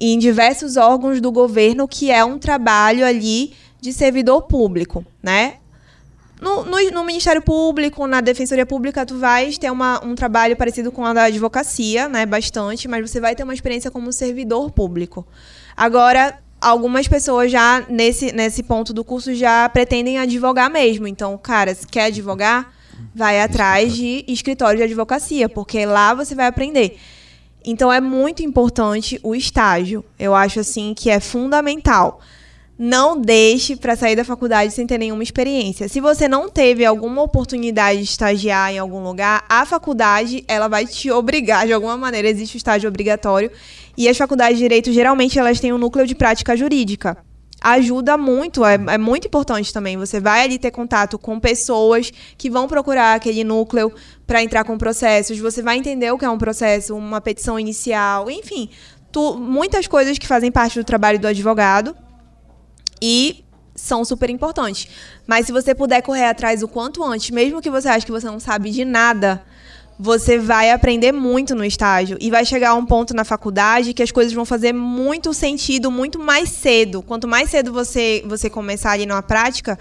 em 0.00 0.18
diversos 0.18 0.76
órgãos 0.76 1.20
do 1.20 1.30
governo, 1.30 1.86
que 1.86 2.10
é 2.10 2.24
um 2.24 2.38
trabalho 2.38 3.04
ali 3.04 3.52
de 3.80 3.92
servidor 3.92 4.42
público, 4.42 5.04
né? 5.22 5.54
No, 6.40 6.64
no, 6.64 6.78
no, 6.90 7.04
Ministério 7.04 7.42
Público, 7.42 8.06
na 8.06 8.22
Defensoria 8.22 8.64
Pública, 8.64 9.04
tu 9.04 9.18
vais 9.18 9.58
ter 9.58 9.70
uma, 9.70 10.02
um 10.02 10.14
trabalho 10.14 10.56
parecido 10.56 10.90
com 10.90 11.04
a 11.04 11.12
da 11.12 11.24
advocacia, 11.24 12.08
né? 12.08 12.24
Bastante, 12.24 12.88
mas 12.88 13.10
você 13.10 13.20
vai 13.20 13.34
ter 13.34 13.42
uma 13.42 13.52
experiência 13.52 13.90
como 13.90 14.10
servidor 14.10 14.70
público. 14.70 15.26
Agora, 15.76 16.38
algumas 16.58 17.06
pessoas 17.06 17.52
já, 17.52 17.84
nesse, 17.90 18.32
nesse 18.32 18.62
ponto 18.62 18.94
do 18.94 19.04
curso, 19.04 19.34
já 19.34 19.68
pretendem 19.68 20.18
advogar 20.18 20.70
mesmo. 20.70 21.06
Então, 21.06 21.36
cara, 21.36 21.74
se 21.74 21.86
quer 21.86 22.04
advogar, 22.04 22.72
vai 23.14 23.38
atrás 23.40 23.94
de 23.94 24.24
escritório 24.26 24.78
de 24.78 24.84
advocacia, 24.84 25.46
porque 25.46 25.84
lá 25.84 26.14
você 26.14 26.34
vai 26.34 26.46
aprender. 26.46 26.98
Então, 27.64 27.92
é 27.92 28.00
muito 28.00 28.42
importante 28.42 29.18
o 29.22 29.34
estágio. 29.34 30.04
Eu 30.18 30.34
acho, 30.34 30.60
assim, 30.60 30.94
que 30.94 31.10
é 31.10 31.20
fundamental 31.20 32.20
não 32.82 33.20
deixe 33.20 33.76
para 33.76 33.94
sair 33.94 34.16
da 34.16 34.24
faculdade 34.24 34.72
sem 34.72 34.86
ter 34.86 34.96
nenhuma 34.96 35.22
experiência. 35.22 35.86
Se 35.86 36.00
você 36.00 36.26
não 36.26 36.48
teve 36.48 36.82
alguma 36.82 37.20
oportunidade 37.20 37.98
de 37.98 38.04
estagiar 38.04 38.72
em 38.72 38.78
algum 38.78 39.02
lugar, 39.02 39.44
a 39.50 39.66
faculdade 39.66 40.42
ela 40.48 40.66
vai 40.66 40.86
te 40.86 41.10
obrigar 41.10 41.66
de 41.66 41.74
alguma 41.74 41.98
maneira. 41.98 42.26
Existe 42.26 42.56
o 42.56 42.56
estágio 42.56 42.88
obrigatório 42.88 43.50
e 43.98 44.08
as 44.08 44.16
faculdades 44.16 44.56
de 44.56 44.64
direito 44.64 44.90
geralmente 44.94 45.38
elas 45.38 45.60
têm 45.60 45.74
um 45.74 45.78
núcleo 45.78 46.06
de 46.06 46.14
prática 46.14 46.56
jurídica. 46.56 47.18
Ajuda 47.60 48.16
muito, 48.16 48.64
é, 48.64 48.74
é 48.74 48.98
muito 48.98 49.26
importante 49.26 49.72
também. 49.72 49.96
Você 49.96 50.18
vai 50.18 50.42
ali 50.44 50.58
ter 50.58 50.70
contato 50.70 51.18
com 51.18 51.38
pessoas 51.38 52.10
que 52.38 52.48
vão 52.48 52.66
procurar 52.66 53.14
aquele 53.14 53.44
núcleo 53.44 53.92
para 54.26 54.42
entrar 54.42 54.64
com 54.64 54.78
processos. 54.78 55.38
Você 55.38 55.62
vai 55.62 55.76
entender 55.76 56.10
o 56.10 56.16
que 56.16 56.24
é 56.24 56.30
um 56.30 56.38
processo, 56.38 56.96
uma 56.96 57.20
petição 57.20 57.58
inicial, 57.58 58.30
enfim, 58.30 58.70
tu, 59.12 59.36
muitas 59.36 59.86
coisas 59.86 60.18
que 60.18 60.26
fazem 60.26 60.50
parte 60.50 60.78
do 60.78 60.84
trabalho 60.84 61.18
do 61.18 61.26
advogado 61.26 61.94
e 63.00 63.44
são 63.74 64.04
super 64.04 64.30
importantes. 64.30 64.88
Mas 65.26 65.46
se 65.46 65.52
você 65.52 65.74
puder 65.74 66.02
correr 66.02 66.26
atrás 66.26 66.62
o 66.62 66.68
quanto 66.68 67.02
antes, 67.02 67.30
mesmo 67.30 67.60
que 67.60 67.70
você 67.70 67.88
ache 67.88 68.06
que 68.06 68.12
você 68.12 68.26
não 68.26 68.40
sabe 68.40 68.70
de 68.70 68.84
nada, 68.84 69.42
você 70.02 70.38
vai 70.38 70.70
aprender 70.70 71.12
muito 71.12 71.54
no 71.54 71.62
estágio 71.62 72.16
e 72.22 72.30
vai 72.30 72.42
chegar 72.42 72.70
a 72.70 72.74
um 72.74 72.86
ponto 72.86 73.14
na 73.14 73.22
faculdade 73.22 73.92
que 73.92 74.02
as 74.02 74.10
coisas 74.10 74.32
vão 74.32 74.46
fazer 74.46 74.72
muito 74.72 75.34
sentido 75.34 75.90
muito 75.90 76.18
mais 76.18 76.48
cedo. 76.48 77.02
Quanto 77.02 77.28
mais 77.28 77.50
cedo 77.50 77.70
você 77.70 78.24
você 78.26 78.48
começar 78.48 78.92
ali 78.92 79.04
numa 79.04 79.20
prática, 79.20 79.78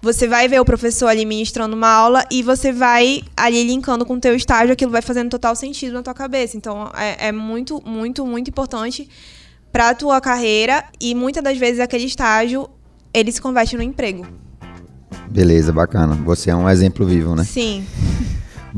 você 0.00 0.26
vai 0.26 0.48
ver 0.48 0.58
o 0.58 0.64
professor 0.64 1.08
ali 1.08 1.26
ministrando 1.26 1.76
uma 1.76 1.90
aula 1.90 2.24
e 2.30 2.42
você 2.42 2.72
vai 2.72 3.22
ali 3.36 3.62
linkando 3.62 4.06
com 4.06 4.14
o 4.14 4.20
teu 4.20 4.34
estágio, 4.34 4.72
aquilo 4.72 4.90
vai 4.90 5.02
fazendo 5.02 5.28
total 5.28 5.54
sentido 5.54 5.92
na 5.92 6.02
tua 6.02 6.14
cabeça. 6.14 6.56
Então 6.56 6.90
é, 6.96 7.28
é 7.28 7.32
muito, 7.32 7.82
muito, 7.84 8.26
muito 8.26 8.48
importante 8.48 9.06
para 9.70 9.90
a 9.90 9.94
tua 9.94 10.18
carreira 10.18 10.82
e 10.98 11.14
muitas 11.14 11.44
das 11.44 11.58
vezes 11.58 11.78
aquele 11.78 12.06
estágio 12.06 12.70
ele 13.12 13.30
se 13.30 13.42
converte 13.42 13.76
no 13.76 13.82
emprego. 13.82 14.26
Beleza, 15.28 15.74
bacana. 15.74 16.14
Você 16.24 16.48
é 16.48 16.56
um 16.56 16.70
exemplo 16.70 17.04
vivo, 17.04 17.36
né? 17.36 17.44
Sim. 17.44 17.84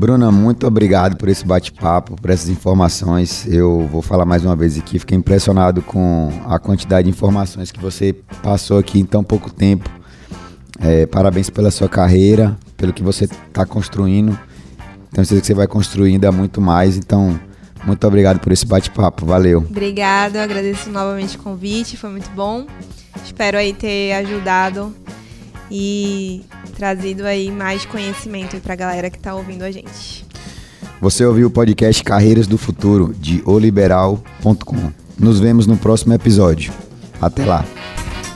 Bruna, 0.01 0.31
muito 0.31 0.65
obrigado 0.65 1.15
por 1.15 1.29
esse 1.29 1.45
bate-papo, 1.45 2.19
por 2.19 2.31
essas 2.31 2.49
informações. 2.49 3.45
Eu 3.45 3.87
vou 3.91 4.01
falar 4.01 4.25
mais 4.25 4.43
uma 4.43 4.55
vez 4.55 4.75
aqui, 4.75 4.97
fiquei 4.97 5.15
impressionado 5.15 5.83
com 5.83 6.27
a 6.47 6.57
quantidade 6.57 7.03
de 7.03 7.11
informações 7.11 7.71
que 7.71 7.79
você 7.79 8.11
passou 8.41 8.79
aqui 8.79 8.99
em 8.99 9.05
tão 9.05 9.23
pouco 9.23 9.53
tempo. 9.53 9.87
É, 10.79 11.05
parabéns 11.05 11.51
pela 11.51 11.69
sua 11.69 11.87
carreira, 11.87 12.57
pelo 12.75 12.91
que 12.91 13.03
você 13.03 13.25
está 13.25 13.63
construindo. 13.63 14.31
Tenho 15.11 15.23
certeza 15.23 15.41
que 15.41 15.45
você 15.45 15.53
vai 15.53 15.67
construir 15.67 16.13
ainda 16.13 16.31
muito 16.31 16.59
mais. 16.59 16.97
Então, 16.97 17.39
muito 17.85 18.07
obrigado 18.07 18.39
por 18.39 18.51
esse 18.51 18.65
bate-papo, 18.65 19.23
valeu. 19.23 19.59
Obrigada, 19.59 20.41
agradeço 20.41 20.89
novamente 20.89 21.37
o 21.37 21.39
convite, 21.39 21.95
foi 21.95 22.09
muito 22.09 22.31
bom. 22.31 22.65
Espero 23.23 23.55
aí 23.55 23.71
ter 23.71 24.13
ajudado 24.13 24.91
e 25.71 26.43
trazido 26.75 27.25
aí 27.25 27.49
mais 27.49 27.85
conhecimento 27.85 28.59
para 28.59 28.73
a 28.73 28.75
galera 28.75 29.09
que 29.09 29.17
está 29.17 29.33
ouvindo 29.33 29.63
a 29.63 29.71
gente. 29.71 30.25
Você 30.99 31.25
ouviu 31.25 31.47
o 31.47 31.51
podcast 31.51 32.03
Carreiras 32.03 32.45
do 32.45 32.57
Futuro 32.57 33.15
de 33.17 33.41
oliberal.com. 33.45 34.91
Nos 35.17 35.39
vemos 35.39 35.65
no 35.65 35.77
próximo 35.77 36.13
episódio. 36.13 36.73
Até 37.21 37.45
lá. 37.45 37.65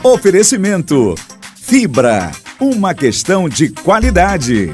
Oferecimento 0.01 1.15
Fibra, 1.55 2.31
uma 2.59 2.93
questão 2.93 3.49
de 3.49 3.69
qualidade. 3.69 4.73